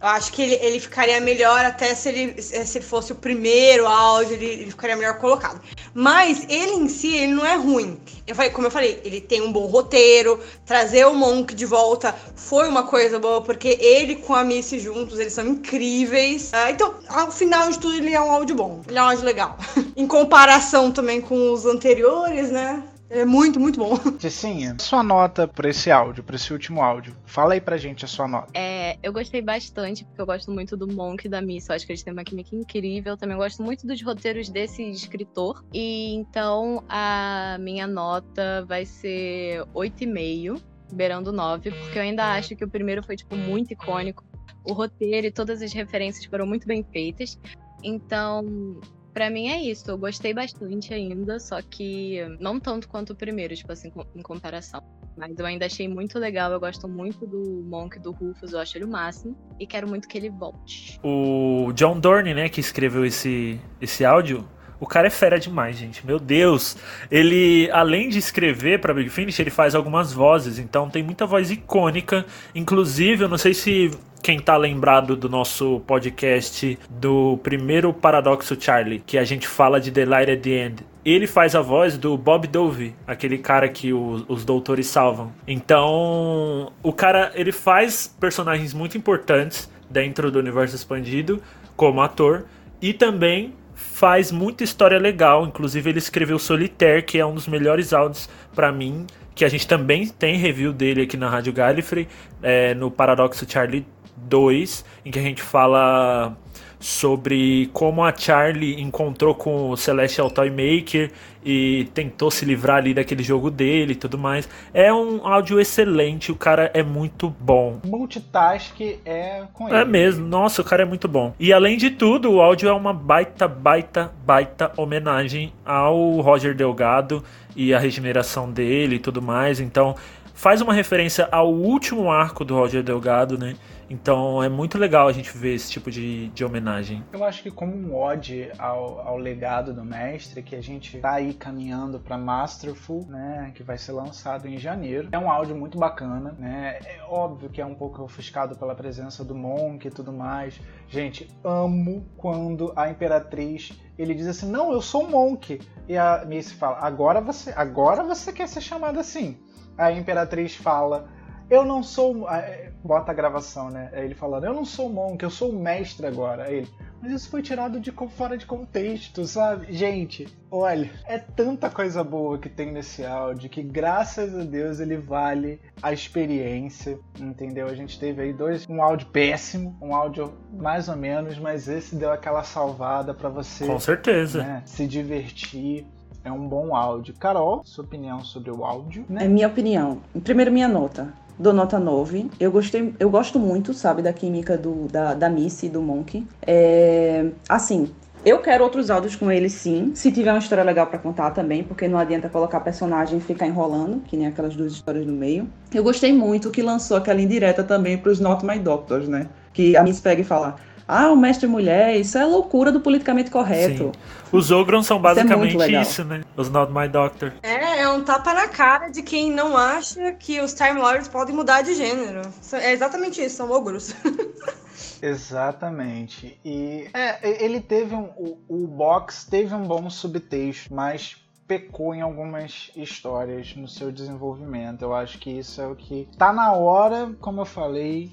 [0.00, 4.34] Eu acho que ele, ele ficaria melhor até se ele, se fosse o primeiro áudio,
[4.34, 5.60] ele, ele, ficaria melhor colocado.
[5.92, 7.98] Mas ele em si, ele não é ruim.
[8.24, 12.14] Eu falei, como eu falei, ele tem um bom roteiro, trazer o Monk de volta
[12.36, 16.50] foi uma coisa boa, porque ele com a Missy juntos, eles são incríveis.
[16.52, 18.82] Uh, então, ao final de tudo, ele é um áudio bom.
[18.88, 19.58] Ele é um áudio legal.
[19.96, 22.82] em comparação também com os anteriores, né?
[23.10, 23.96] É muito, muito bom.
[24.20, 27.16] Cicinha, sua nota pra esse áudio, pra esse último áudio.
[27.24, 28.50] Fala aí pra gente a sua nota.
[28.54, 31.68] É, eu gostei bastante, porque eu gosto muito do Monk e da Miss.
[31.68, 33.16] Eu acho que eles têm uma química incrível.
[33.16, 35.64] Também gosto muito dos roteiros desse escritor.
[35.72, 40.60] E então a minha nota vai ser 8,5,
[40.92, 44.22] beirando 9, porque eu ainda acho que o primeiro foi, tipo, muito icônico.
[44.64, 47.38] O roteiro e todas as referências foram muito bem feitas.
[47.82, 48.80] Então,
[49.18, 53.52] Pra mim é isso, eu gostei bastante ainda, só que não tanto quanto o primeiro,
[53.52, 54.80] tipo assim, em comparação.
[55.16, 58.78] Mas eu ainda achei muito legal, eu gosto muito do Monk do Rufus, eu acho
[58.78, 59.36] ele o máximo.
[59.58, 61.00] E quero muito que ele volte.
[61.02, 64.48] O John Dorney, né, que escreveu esse, esse áudio,
[64.80, 66.06] o cara é fera demais, gente.
[66.06, 66.76] Meu Deus.
[67.10, 70.58] Ele, além de escrever para Big Finish, ele faz algumas vozes.
[70.58, 72.24] Então tem muita voz icônica.
[72.54, 73.90] Inclusive, eu não sei se
[74.22, 79.90] quem tá lembrado do nosso podcast do primeiro Paradoxo Charlie, que a gente fala de
[79.90, 80.86] The Light at the End.
[81.04, 85.32] Ele faz a voz do Bob Dove, aquele cara que os, os doutores salvam.
[85.46, 91.42] Então, o cara, ele faz personagens muito importantes dentro do universo expandido
[91.76, 92.44] como ator
[92.82, 95.46] e também faz muita história legal.
[95.46, 99.06] Inclusive, ele escreveu Solitaire, que é um dos melhores áudios para mim.
[99.34, 102.08] Que a gente também tem review dele aqui na Rádio Gallifrey,
[102.42, 103.86] é, no Paradoxo Charlie
[104.16, 106.36] 2, em que a gente fala
[106.80, 111.10] sobre como a Charlie encontrou com o Celestial Toymaker
[111.44, 114.48] e tentou se livrar ali daquele jogo dele e tudo mais.
[114.72, 117.80] É um áudio excelente, o cara é muito bom.
[117.84, 119.76] Multitask é com ele.
[119.76, 121.34] É mesmo, nossa, o cara é muito bom.
[121.38, 127.24] E além de tudo, o áudio é uma baita, baita, baita homenagem ao Roger Delgado
[127.56, 129.58] e a regeneração dele e tudo mais.
[129.58, 129.96] Então,
[130.34, 133.56] faz uma referência ao último arco do Roger Delgado, né?
[133.90, 137.02] Então é muito legal a gente ver esse tipo de, de homenagem.
[137.12, 141.14] Eu acho que como um ode ao, ao legado do mestre, que a gente tá
[141.14, 145.08] aí caminhando para Masterful, né, que vai ser lançado em janeiro.
[145.10, 146.78] É um áudio muito bacana, né?
[146.84, 150.60] É óbvio que é um pouco ofuscado pela presença do Monk e tudo mais.
[150.88, 155.60] Gente, amo quando a Imperatriz ele diz assim: "Não, eu sou um Monk".
[155.88, 159.38] E a Missy fala: "Agora você, agora você quer ser chamada assim".
[159.76, 161.08] A Imperatriz fala:
[161.50, 162.28] eu não sou.
[162.28, 163.90] É, bota a gravação, né?
[163.92, 166.50] Ele falando, eu não sou monk, eu sou o mestre agora.
[166.50, 166.68] Ele,
[167.00, 169.72] mas isso foi tirado de fora de contexto, sabe?
[169.72, 174.96] Gente, olha, é tanta coisa boa que tem nesse áudio que graças a Deus ele
[174.96, 177.66] vale a experiência, entendeu?
[177.66, 181.94] A gente teve aí dois, um áudio péssimo, um áudio mais ou menos, mas esse
[181.94, 183.66] deu aquela salvada para você.
[183.66, 184.42] Com certeza.
[184.42, 185.86] Né, se divertir.
[186.24, 187.14] É um bom áudio.
[187.14, 189.06] Carol, sua opinião sobre o áudio?
[189.08, 189.24] Né?
[189.24, 190.02] É minha opinião.
[190.22, 192.30] Primeiro, minha nota dou nota 9.
[192.40, 196.26] Eu gostei, eu gosto muito, sabe, da química do, da, da Missy e do Monk.
[196.46, 197.90] É, assim,
[198.24, 201.62] eu quero outros áudios com ele sim, se tiver uma história legal para contar também,
[201.62, 205.48] porque não adianta colocar personagem e ficar enrolando, que nem aquelas duas histórias no meio.
[205.72, 209.28] Eu gostei muito que lançou aquela indireta também pros Not My Doctors, né?
[209.52, 210.56] Que a Miss pega e fala:
[210.88, 213.92] ah, o mestre mulher, isso é loucura do politicamente correto.
[213.94, 214.18] Sim.
[214.32, 216.22] Os Ogrons são basicamente é isso, né?
[216.34, 217.34] Os Not My Doctor.
[217.42, 221.34] É, é um tapa na cara de quem não acha que os Time Lords podem
[221.34, 222.22] mudar de gênero.
[222.52, 223.94] É exatamente isso, são ogros.
[225.00, 226.38] Exatamente.
[226.44, 228.10] E é, ele teve um.
[228.16, 231.16] O, o box teve um bom subtexto, mas
[231.48, 234.82] pecou em algumas histórias no seu desenvolvimento.
[234.82, 238.12] Eu acho que isso é o que tá na hora, como eu falei,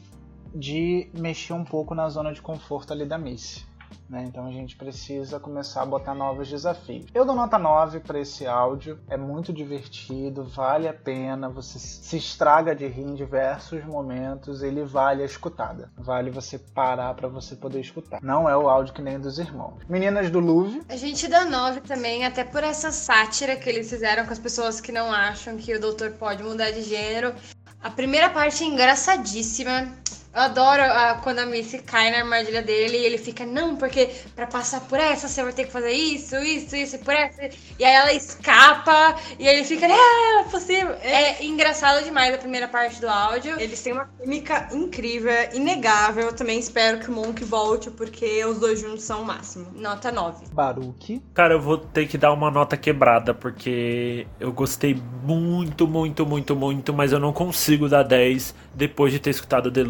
[0.55, 3.65] de mexer um pouco na zona de conforto ali da Missy.
[4.09, 4.23] Né?
[4.27, 7.05] Então a gente precisa começar a botar novos desafios.
[7.13, 12.17] Eu dou nota 9 para esse áudio, é muito divertido, vale a pena, você se
[12.17, 15.91] estraga de rir em diversos momentos, ele vale a escutada.
[15.97, 18.21] Vale você parar para você poder escutar.
[18.21, 19.83] Não é o áudio que nem dos irmãos.
[19.89, 20.83] Meninas do Louvre.
[20.87, 24.79] A gente dá 9 também, até por essa sátira que eles fizeram com as pessoas
[24.79, 27.33] que não acham que o doutor pode mudar de gênero.
[27.81, 29.93] A primeira parte é engraçadíssima.
[30.35, 34.09] Eu adoro uh, quando a Missy cai na armadilha dele e ele fica, não, porque
[34.35, 37.49] para passar por essa você vai ter que fazer isso, isso, isso, por essa.
[37.79, 40.93] E aí ela escapa e ele fica, é, é possível.
[41.01, 43.57] É engraçado demais a primeira parte do áudio.
[43.57, 46.25] Eles têm uma química incrível, inegável.
[46.25, 49.67] Eu também espero que o Monk volte, porque os dois juntos são o máximo.
[49.73, 50.47] Nota 9.
[50.51, 51.21] Baruque.
[51.33, 56.53] Cara, eu vou ter que dar uma nota quebrada, porque eu gostei muito, muito, muito,
[56.57, 59.83] muito, mas eu não consigo dar 10 depois de ter escutado The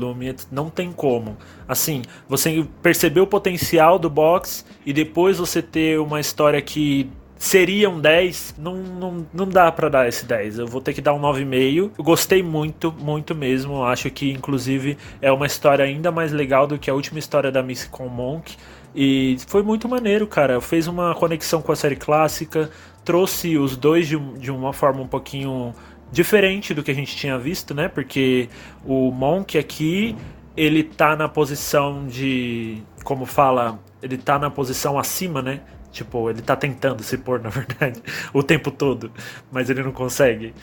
[0.52, 1.38] Não tem como.
[1.68, 7.90] Assim, você perceber o potencial do box e depois você ter uma história que seria
[7.90, 10.60] um 10, não, não, não dá para dar esse 10.
[10.60, 11.92] Eu vou ter que dar um 9,5.
[11.98, 13.84] Eu gostei muito, muito mesmo.
[13.84, 17.62] Acho que, inclusive, é uma história ainda mais legal do que a última história da
[17.62, 18.56] Missy com Monk.
[18.96, 20.62] E foi muito maneiro, cara.
[20.62, 22.70] Fez uma conexão com a série clássica,
[23.04, 25.74] trouxe os dois de, de uma forma um pouquinho
[26.12, 27.88] diferente do que a gente tinha visto, né?
[27.88, 28.50] Porque
[28.86, 30.16] o Monk aqui
[30.56, 32.82] ele tá na posição de.
[33.04, 35.62] Como fala, ele tá na posição acima, né?
[35.92, 38.02] Tipo, ele tá tentando se pôr, na verdade,
[38.34, 39.12] o tempo todo,
[39.52, 40.54] mas ele não consegue.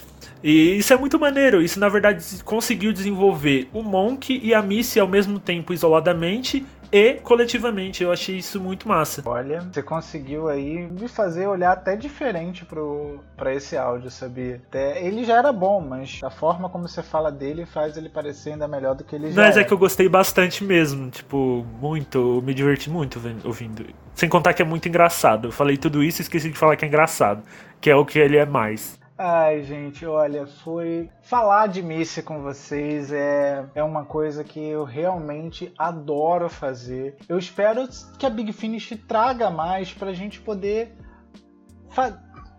[0.43, 1.63] E isso é muito maneiro.
[1.63, 7.15] Isso, na verdade, conseguiu desenvolver o Monk e a Missy ao mesmo tempo isoladamente e
[7.15, 8.03] coletivamente.
[8.03, 9.23] Eu achei isso muito massa.
[9.25, 14.61] Olha, você conseguiu aí me fazer olhar até diferente pro, pra esse áudio, sabia?
[14.69, 18.53] Até, ele já era bom, mas a forma como você fala dele faz ele parecer
[18.53, 19.61] ainda melhor do que ele já Mas é.
[19.61, 21.11] é que eu gostei bastante mesmo.
[21.11, 22.19] Tipo, muito.
[22.19, 23.87] Eu me diverti muito ouvindo.
[24.15, 25.49] Sem contar que é muito engraçado.
[25.49, 27.43] Eu falei tudo isso e esqueci de falar que é engraçado.
[27.81, 29.01] Que é o que ele é mais.
[29.17, 31.11] Ai, gente, olha, foi.
[31.21, 37.17] Falar de Missy com vocês é, é uma coisa que eu realmente adoro fazer.
[37.29, 37.87] Eu espero
[38.19, 40.97] que a Big Finish traga mais pra gente poder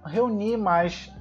[0.06, 1.12] reunir mais,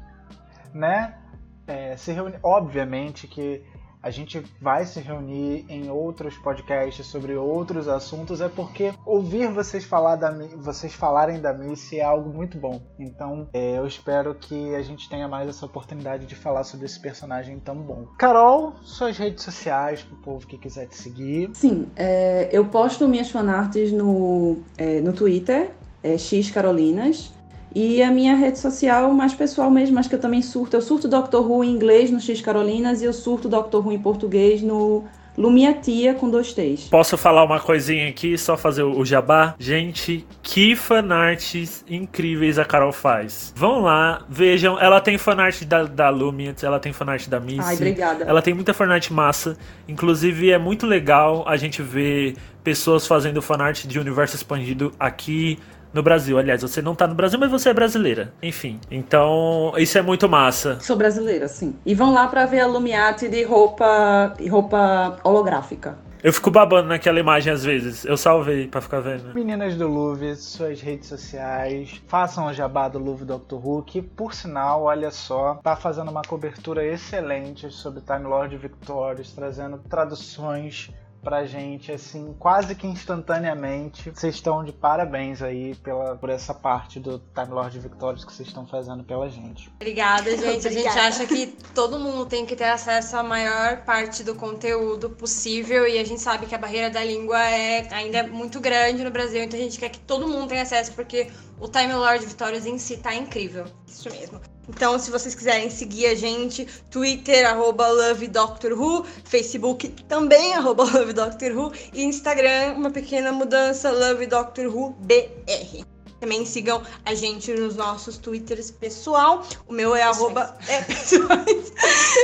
[0.72, 1.18] né?
[1.66, 2.38] É, se reunir.
[2.42, 3.64] Obviamente que
[4.02, 9.84] a gente vai se reunir em outros podcasts sobre outros assuntos, é porque ouvir vocês,
[9.84, 12.80] falar da, vocês falarem da Missy é algo muito bom.
[12.98, 16.98] Então é, eu espero que a gente tenha mais essa oportunidade de falar sobre esse
[16.98, 18.06] personagem tão bom.
[18.18, 21.50] Carol, suas redes sociais pro povo que quiser te seguir.
[21.54, 25.70] Sim, é, eu posto minhas fanarts no, é, no Twitter,
[26.02, 27.32] é, X Carolinas.
[27.74, 30.76] E a minha rede social mais pessoal mesmo, mas que eu também surto.
[30.76, 33.98] Eu surto Doctor Who em inglês no X Carolinas e eu surto Doctor Who em
[33.98, 35.04] português no
[35.36, 36.88] Lumia Tia com dois T's.
[36.88, 39.54] Posso falar uma coisinha aqui, só fazer o jabá?
[39.58, 43.52] Gente, que fanarts incríveis a Carol faz.
[43.56, 44.78] Vão lá, vejam.
[44.78, 47.60] Ela tem fanart da, da Lumia, ela tem fanart da Missy.
[47.62, 48.24] Ai, obrigada.
[48.24, 49.56] Ela tem muita fanart massa.
[49.88, 55.58] Inclusive, é muito legal a gente ver pessoas fazendo fanart de universo expandido aqui
[55.92, 56.38] no Brasil.
[56.38, 58.32] Aliás, você não tá no Brasil, mas você é brasileira.
[58.42, 58.80] Enfim.
[58.90, 60.78] Então, isso é muito massa.
[60.80, 61.74] Sou brasileira, sim.
[61.84, 65.98] E vão lá para ver a Lumiate de roupa, roupa holográfica.
[66.22, 68.04] Eu fico babando naquela imagem às vezes.
[68.04, 69.34] Eu salvei pra ficar vendo.
[69.34, 72.00] Meninas do Louvre, suas redes sociais.
[72.06, 73.54] Façam o jabá do Louvre Dr.
[73.54, 79.32] Who, que por sinal, olha só, tá fazendo uma cobertura excelente sobre Time Lord Victorious,
[79.32, 80.92] trazendo traduções
[81.22, 84.10] pra gente, assim, quase que instantaneamente.
[84.10, 88.48] Vocês estão de parabéns aí pela, por essa parte do Time Lord Victorious que vocês
[88.48, 89.70] estão fazendo pela gente.
[89.76, 90.66] Obrigada, gente.
[90.66, 90.68] Obrigada.
[90.68, 95.10] A gente acha que todo mundo tem que ter acesso à maior parte do conteúdo
[95.10, 99.10] possível e a gente sabe que a barreira da língua é ainda muito grande no
[99.10, 101.30] Brasil, então a gente quer que todo mundo tenha acesso porque
[101.60, 103.64] o Time Lord Victorious em si tá incrível.
[103.86, 104.40] Isso mesmo.
[104.68, 112.02] Então, se vocês quiserem seguir a gente, Twitter, arroba LoveDoctorWho, Facebook também, arroba LoveDoctorWho, e
[112.04, 115.84] Instagram, uma pequena mudança, LoveDoctorWhoBR.
[116.20, 119.44] Também sigam a gente nos nossos Twitters pessoal.
[119.66, 120.56] O meu é arroba.
[120.68, 121.72] É, pessoais.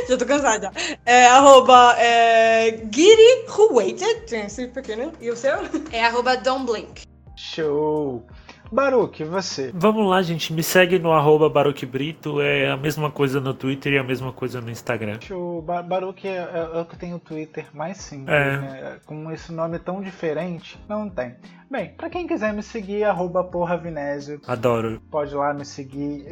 [0.09, 0.71] já tô cansada.
[1.05, 4.21] É arroba é, Giri Who Waited.
[4.29, 5.13] Tem esse pequeno.
[5.21, 5.57] E o seu?
[5.91, 7.03] É arroba Don't Blink.
[7.35, 8.25] Show!
[8.71, 9.71] Baruque, você.
[9.75, 10.53] Vamos lá, gente.
[10.53, 12.41] Me segue no arroba Baruque Brito.
[12.41, 15.19] É a mesma coisa no Twitter e a mesma coisa no Instagram.
[15.31, 18.57] O ba Baruque é, é, é, o que tem o Twitter mais simples, É.
[18.59, 18.97] né?
[19.07, 21.35] Com esse nome tão diferente, não tem.
[21.71, 24.41] Bem, pra quem quiser me seguir, arroba porra Vinésio.
[24.47, 25.03] Adoro.
[25.11, 26.27] Pode lá me seguir.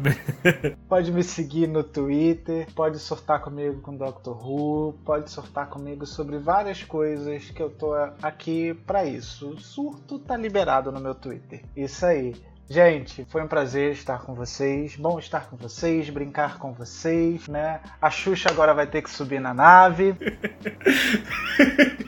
[0.88, 2.66] pode me seguir no Twitter.
[2.74, 4.94] Pode surtar comigo com Doctor Who.
[5.04, 7.92] Pode surtar comigo sobre várias coisas que eu tô
[8.22, 9.50] aqui pra isso.
[9.50, 11.62] O surto tá liberado no meu Twitter.
[11.76, 12.34] Isso aí.
[12.68, 14.96] Gente, foi um prazer estar com vocês.
[14.96, 17.80] Bom estar com vocês, brincar com vocês, né?
[18.00, 20.16] A Xuxa agora vai ter que subir na nave.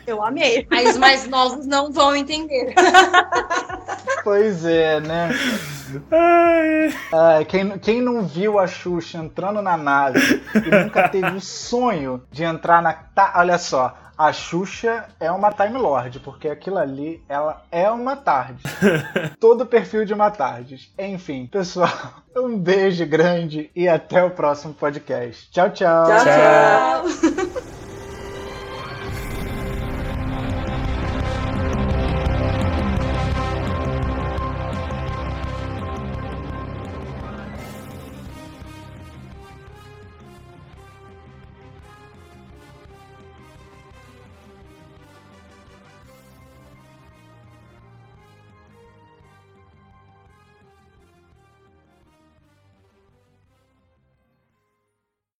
[0.07, 0.67] Eu amei.
[0.71, 2.75] Aí os mais novos não vão entender.
[4.25, 5.31] Pois é, né?
[6.11, 6.95] Ai.
[7.13, 12.25] Ah, quem, quem não viu a Xuxa entrando na nave e nunca teve o sonho
[12.31, 12.93] de entrar na.
[12.93, 18.17] Tá, olha só, a Xuxa é uma Time Lord, porque aquilo ali, ela é uma
[18.17, 18.63] tarde.
[19.39, 20.91] Todo o perfil de uma tarde.
[20.99, 21.91] Enfim, pessoal,
[22.37, 25.51] um beijo grande e até o próximo podcast.
[25.51, 26.07] Tchau, tchau.
[26.07, 27.67] Tchau, tchau.